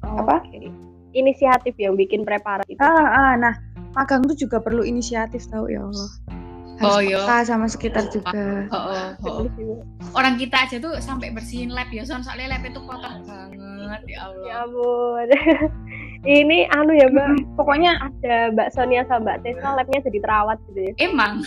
oh, 0.00 0.24
apa 0.24 0.40
okay. 0.48 0.72
inisiatif 1.12 1.76
yang 1.76 1.92
bikin 1.92 2.24
preparat 2.24 2.64
itu 2.72 2.80
ah, 2.80 2.88
ah 2.88 3.32
nah 3.36 3.52
magang 3.92 4.24
tuh 4.24 4.48
juga 4.48 4.56
perlu 4.56 4.80
inisiatif 4.80 5.44
tahu 5.52 5.68
ya 5.68 5.84
Allah 5.84 6.40
Oh, 6.82 6.98
harus 6.98 7.14
iya. 7.14 7.22
peka 7.22 7.36
sama 7.46 7.66
sekitar 7.70 8.10
juga 8.10 8.66
Oh, 8.74 8.90
oh, 9.22 9.46
oh. 9.46 9.78
Orang 10.18 10.34
kita 10.34 10.66
aja 10.66 10.82
tuh 10.82 10.98
sampai 10.98 11.30
bersihin 11.30 11.70
lab 11.70 11.86
ya. 11.94 12.02
Soalnya 12.02 12.58
lab 12.58 12.66
itu 12.66 12.82
kotor 12.82 13.22
banget, 13.22 14.02
ya 14.10 14.18
Allah. 14.26 14.42
Ya 14.42 14.56
ampun. 14.66 15.28
ini 16.22 16.70
anu 16.70 16.94
ya 16.94 17.10
Mbak, 17.10 17.58
pokoknya 17.58 17.98
ada 17.98 18.54
Mbak 18.54 18.70
Sonia 18.70 19.02
sama 19.10 19.26
Mbak 19.26 19.38
Tesla 19.42 19.74
labnya 19.74 20.06
jadi 20.06 20.18
terawat 20.22 20.58
gitu 20.70 20.80
ya. 20.86 20.92
Emang. 21.02 21.42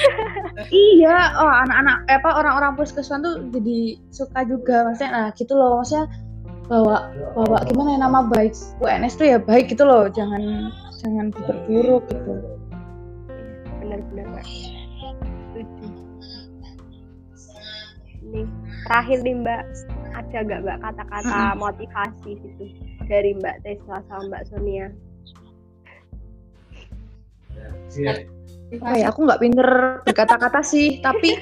iya 0.72 1.36
oh 1.36 1.52
anak-anak 1.68 2.08
eh, 2.08 2.16
apa 2.16 2.30
orang-orang 2.32 2.72
puskesmas 2.80 3.20
tuh 3.20 3.44
jadi 3.52 4.00
suka 4.08 4.40
juga. 4.48 4.88
Maksudnya 4.88 5.10
nah 5.12 5.26
gitu 5.36 5.52
loh. 5.52 5.84
Maksudnya 5.84 6.08
bawa 6.72 7.12
bawa 7.36 7.58
gimana 7.68 7.88
ya 7.92 7.98
nama 8.00 8.20
baik 8.24 8.56
UNS 8.80 9.20
tuh 9.20 9.26
ya 9.36 9.38
baik 9.40 9.68
gitu 9.68 9.84
loh. 9.84 10.08
Jangan 10.08 10.72
jangan 11.04 11.28
diperburuk 11.36 12.08
gitu. 12.08 12.32
Benar-benar 13.84 14.26
Mbak. 14.32 14.46
Nih, 18.30 18.46
terakhir 18.88 19.18
nih 19.26 19.34
Mbak, 19.44 19.62
ada 20.16 20.38
nggak 20.40 20.60
Mbak 20.64 20.78
kata-kata 20.88 21.40
motivasi 21.60 22.32
gitu 22.40 22.64
dari 23.10 23.34
Mbak 23.34 23.66
Tesla 23.66 23.98
sama 24.06 24.22
Mbak 24.30 24.44
Sonia? 24.54 24.86
ya 27.90 29.10
aku 29.10 29.26
nggak 29.26 29.42
pinter 29.42 29.68
berkata-kata 30.06 30.62
sih 30.62 31.02
tapi 31.02 31.34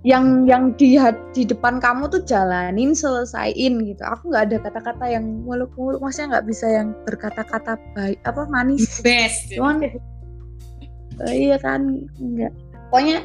yang 0.00 0.48
yang 0.48 0.72
di 0.80 0.96
di 1.36 1.44
depan 1.44 1.76
kamu 1.76 2.08
tuh 2.08 2.24
jalanin 2.24 2.96
selesaiin 2.96 3.84
gitu. 3.84 4.00
Aku 4.00 4.32
nggak 4.32 4.48
ada 4.48 4.56
kata-kata 4.64 5.04
yang 5.12 5.44
muluk-muluk 5.44 6.00
maksudnya 6.00 6.40
nggak 6.40 6.48
bisa 6.48 6.66
yang 6.72 6.96
berkata-kata 7.04 7.76
baik 7.92 8.16
apa 8.24 8.48
manis. 8.48 9.04
Best. 9.04 9.52
cuman 9.52 9.84
eh, 9.84 11.34
iya 11.36 11.56
kan 11.60 12.08
enggak 12.16 12.52
pokoknya 12.88 13.18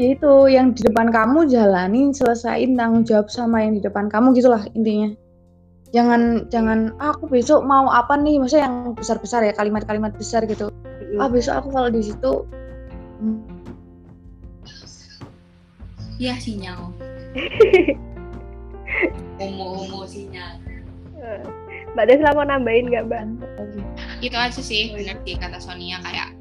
ya 0.00 0.06
itu 0.16 0.32
yang 0.48 0.72
di 0.72 0.80
depan 0.88 1.12
kamu 1.12 1.44
jalanin 1.52 2.16
selesaiin 2.16 2.72
tanggung 2.80 3.04
jawab 3.04 3.28
sama 3.28 3.60
yang 3.60 3.76
di 3.76 3.82
depan 3.84 4.08
kamu 4.08 4.32
gitulah 4.32 4.64
intinya 4.72 5.12
jangan 5.92 6.48
jangan 6.48 6.96
ah, 6.98 7.12
aku 7.12 7.28
besok 7.28 7.62
mau 7.68 7.86
apa 7.92 8.16
nih 8.16 8.40
maksudnya 8.40 8.66
yang 8.66 8.96
besar-besar 8.96 9.44
ya 9.44 9.52
kalimat-kalimat 9.52 10.16
besar 10.16 10.48
gitu 10.48 10.72
ah 11.20 11.28
besok 11.28 11.60
aku 11.60 11.68
kalau 11.68 11.92
di 11.92 12.00
situ 12.00 12.48
hmm, 13.20 13.62
Iya 16.22 16.38
sinyal. 16.38 16.94
Homo-homo 19.42 20.06
sinyal. 20.06 20.62
Mbak 21.98 22.04
Tesla 22.06 22.30
mau 22.30 22.46
nambahin 22.46 22.94
nggak 22.94 23.10
Mbak? 23.10 23.22
Itu 24.22 24.38
aja 24.38 24.62
sih 24.62 24.94
benar 24.94 25.18
sih 25.26 25.34
kata 25.34 25.58
Sonia 25.58 25.98
kayak 25.98 26.38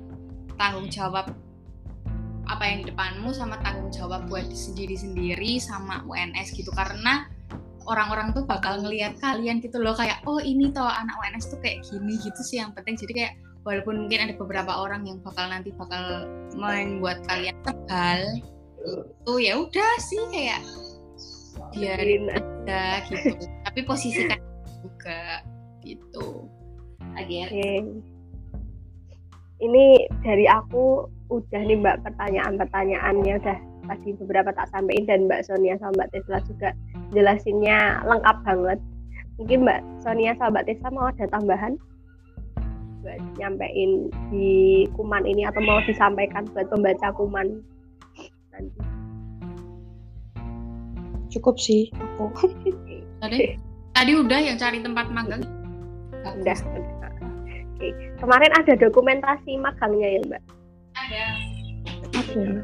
tanggung 0.61 0.85
jawab 0.85 1.33
apa 2.45 2.63
yang 2.69 2.85
di 2.85 2.93
depanmu 2.93 3.33
sama 3.33 3.57
tanggung 3.65 3.89
jawab 3.89 4.29
buat 4.29 4.45
sendiri-sendiri 4.53 5.57
sama 5.57 6.05
UNS 6.05 6.53
gitu 6.53 6.69
karena 6.77 7.25
orang-orang 7.89 8.33
tuh 8.33 8.43
bakal 8.45 8.77
ngelihat 8.81 9.17
kalian 9.21 9.61
gitu 9.61 9.81
loh 9.81 9.97
kayak 9.97 10.21
oh 10.29 10.37
ini 10.41 10.69
toh 10.69 10.85
anak 10.85 11.15
UNS 11.17 11.49
tuh 11.53 11.59
kayak 11.61 11.81
gini 11.85 12.17
gitu 12.21 12.41
sih 12.41 12.61
yang 12.61 12.73
penting. 12.77 12.97
Jadi 12.97 13.13
kayak 13.13 13.33
walaupun 13.65 14.05
mungkin 14.05 14.25
ada 14.25 14.33
beberapa 14.37 14.73
orang 14.81 15.05
yang 15.05 15.17
bakal 15.21 15.45
nanti 15.49 15.69
bakal 15.73 16.25
membuat 16.57 17.21
kalian 17.29 17.57
tebal 17.61 18.21
tuh 19.25 19.37
ya 19.37 19.57
udah 19.61 19.93
sih 20.01 20.21
kayak 20.33 20.61
biarin 21.73 22.29
aja. 22.33 23.05
gitu. 23.09 23.37
Tapi 23.65 23.79
posisikan 23.85 24.39
juga 24.81 25.45
gitu. 25.85 26.45
Akhirnya 27.17 27.49
Oke. 27.51 27.71
Ini 29.61 30.09
dari 30.25 30.49
aku 30.49 31.05
udah 31.29 31.61
nih 31.61 31.77
Mbak 31.77 32.01
pertanyaan-pertanyaannya 32.01 33.33
udah 33.45 33.57
tadi 33.87 34.09
beberapa 34.17 34.49
tak 34.53 34.69
sampaikan 34.69 35.05
dan 35.07 35.19
Mbak 35.25 35.45
Sonia 35.47 35.75
sama 35.81 35.93
Mbak 35.97 36.09
Tesla 36.13 36.37
juga 36.45 36.69
jelasinnya 37.15 38.05
lengkap 38.05 38.37
banget. 38.45 38.79
Mungkin 39.39 39.59
Mbak 39.65 39.79
Sonia 40.05 40.31
sama 40.37 40.59
Mbak 40.59 40.65
Tesla 40.69 40.89
mau 40.93 41.07
ada 41.09 41.25
tambahan 41.29 41.73
buat 43.01 43.17
nyampein 43.41 44.13
di 44.29 44.85
kuman 44.93 45.25
ini 45.25 45.49
atau 45.49 45.61
mau 45.65 45.81
disampaikan 45.89 46.45
buat 46.53 46.69
pembaca 46.69 47.09
kuman 47.17 47.65
nanti. 48.53 48.81
cukup 51.33 51.57
sih 51.57 51.89
aku 51.97 52.29
tadi 53.25 53.57
tadi 53.97 54.11
udah 54.13 54.37
yang 54.37 54.59
cari 54.59 54.83
tempat 54.85 55.09
magang 55.09 55.41
Udah. 56.21 56.53
udah. 56.53 57.11
Oke. 57.73 57.89
Kemarin 58.21 58.51
ada 58.53 58.73
dokumentasi 58.77 59.57
magangnya 59.57 60.07
ya 60.13 60.21
Mbak. 60.29 60.43
ada 60.93 61.23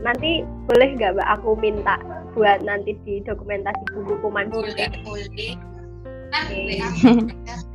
Nanti 0.03 0.45
boleh 0.67 0.89
nggak 0.95 1.17
Mbak 1.17 1.29
aku 1.39 1.49
minta 1.59 1.95
buat 2.37 2.61
nanti 2.61 2.93
di 3.01 3.19
dokumentasi 3.25 3.83
buku 3.97 4.13
kuman 4.21 4.47
boleh 4.53 4.71
juga. 4.73 4.87
boleh 5.01 5.25
Oke. 5.27 5.49
WA. 6.53 6.89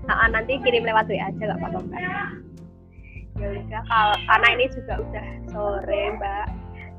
Nah, 0.03 0.27
nanti 0.35 0.59
kirim 0.67 0.83
lewat 0.83 1.07
WA 1.07 1.31
aja 1.31 1.39
nggak 1.39 1.59
apa-apa 1.63 1.79
Mbak. 1.87 2.01
Ya 3.39 3.47
udah 3.49 3.83
kalau 3.87 4.17
karena 4.29 4.49
ini 4.59 4.65
juga 4.75 4.95
udah 4.99 5.27
sore 5.51 6.03
Mbak. 6.19 6.47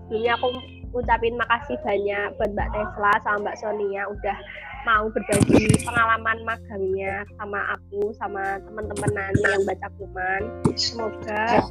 Sebelumnya 0.07 0.33
aku 0.39 0.47
ucapin 0.93 1.35
makasih 1.35 1.77
banyak 1.83 2.27
buat 2.39 2.51
Mbak 2.55 2.69
Tesla 2.73 3.13
sama 3.25 3.37
Mbak 3.43 3.57
Sonia 3.59 4.03
udah 4.07 4.37
mau 4.83 5.07
berbagi 5.11 5.67
pengalaman 5.83 6.43
magangnya 6.43 7.23
sama 7.39 7.59
aku 7.75 8.11
sama 8.19 8.59
teman-teman 8.67 9.11
nanti 9.15 9.43
yang 9.47 9.63
baca 9.67 9.87
kuman. 9.99 10.41
Semoga 10.75 11.63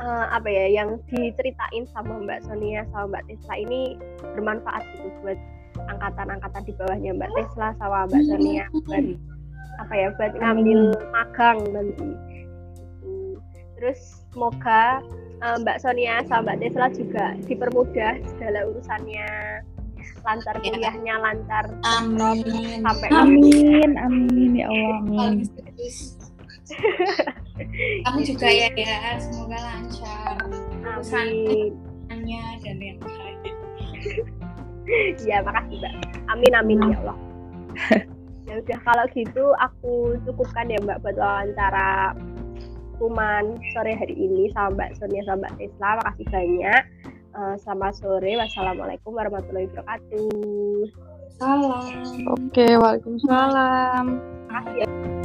eh, 0.00 0.24
apa 0.30 0.48
ya 0.48 0.66
yang 0.72 0.88
diceritain 1.06 1.84
sama 1.92 2.18
Mbak 2.18 2.40
Sonia 2.44 2.82
sama 2.90 3.06
Mbak 3.12 3.24
Tesla 3.28 3.54
ini 3.56 3.80
bermanfaat 4.34 4.82
gitu 4.96 5.08
buat 5.20 5.38
angkatan-angkatan 5.86 6.62
di 6.64 6.72
bawahnya 6.74 7.10
Mbak 7.14 7.30
Tesla 7.36 7.68
sama 7.76 8.08
Mbak 8.08 8.22
Sonia 8.26 8.64
buat 8.72 9.04
apa 9.80 9.94
ya 9.96 10.08
buat 10.14 10.32
ngambil 10.36 10.80
magang 11.08 11.58
nanti. 11.72 12.08
Terus 13.76 14.00
semoga 14.28 15.00
eh, 15.40 15.56
Mbak 15.60 15.78
Sonia 15.80 16.20
sama 16.26 16.52
Mbak 16.52 16.58
Tesla 16.60 16.86
juga 16.90 17.26
dipermudah 17.44 18.14
segala 18.34 18.58
urusannya 18.66 19.28
lancar 20.20 20.52
Ya. 20.60 20.68
kuliahnya 20.68 21.14
lancar 21.16 21.64
amin. 21.80 22.84
sampai 22.84 23.08
amin. 23.08 23.90
amin. 23.96 24.52
Ya 24.52 24.66
Allah 24.68 25.32
amin 25.32 25.48
kamu 28.06 28.18
juga 28.24 28.48
ya 28.48 28.68
ya. 28.74 29.18
Semoga 29.20 29.58
lancar. 29.58 30.36
Amin. 30.44 31.76
urusannya 32.10 32.42
dan 32.64 32.78
yang 32.80 32.98
lain. 33.00 33.38
Ya 35.22 35.38
makasih 35.44 35.76
Mbak. 35.78 35.94
Amin 36.32 36.52
amin 36.56 36.78
ya 36.90 36.98
Allah. 37.04 37.18
Ya 38.50 38.58
udah 38.58 38.78
kalau 38.82 39.06
gitu 39.14 39.54
aku 39.62 40.18
cukupkan 40.26 40.66
ya 40.66 40.82
Mbak 40.82 41.06
buat 41.06 41.14
wawancara 41.22 42.18
kuman 42.98 43.62
sore 43.70 43.94
hari 43.94 44.10
ini 44.18 44.50
sama 44.50 44.74
Mbak 44.74 44.98
Sonia 44.98 45.22
sama 45.22 45.46
Mbak 45.46 45.54
Tesla. 45.62 45.90
Makasih 46.02 46.26
banyak. 46.34 46.82
Eh, 47.30 47.54
selamat 47.62 47.92
sore. 48.02 48.32
Wassalamualaikum 48.42 49.14
warahmatullahi 49.14 49.70
wabarakatuh. 49.70 50.82
Salam. 51.38 52.26
Oke 52.26 52.74
waalaikumsalam. 52.74 54.18
Makasih 54.50 54.82
ya 54.82 55.19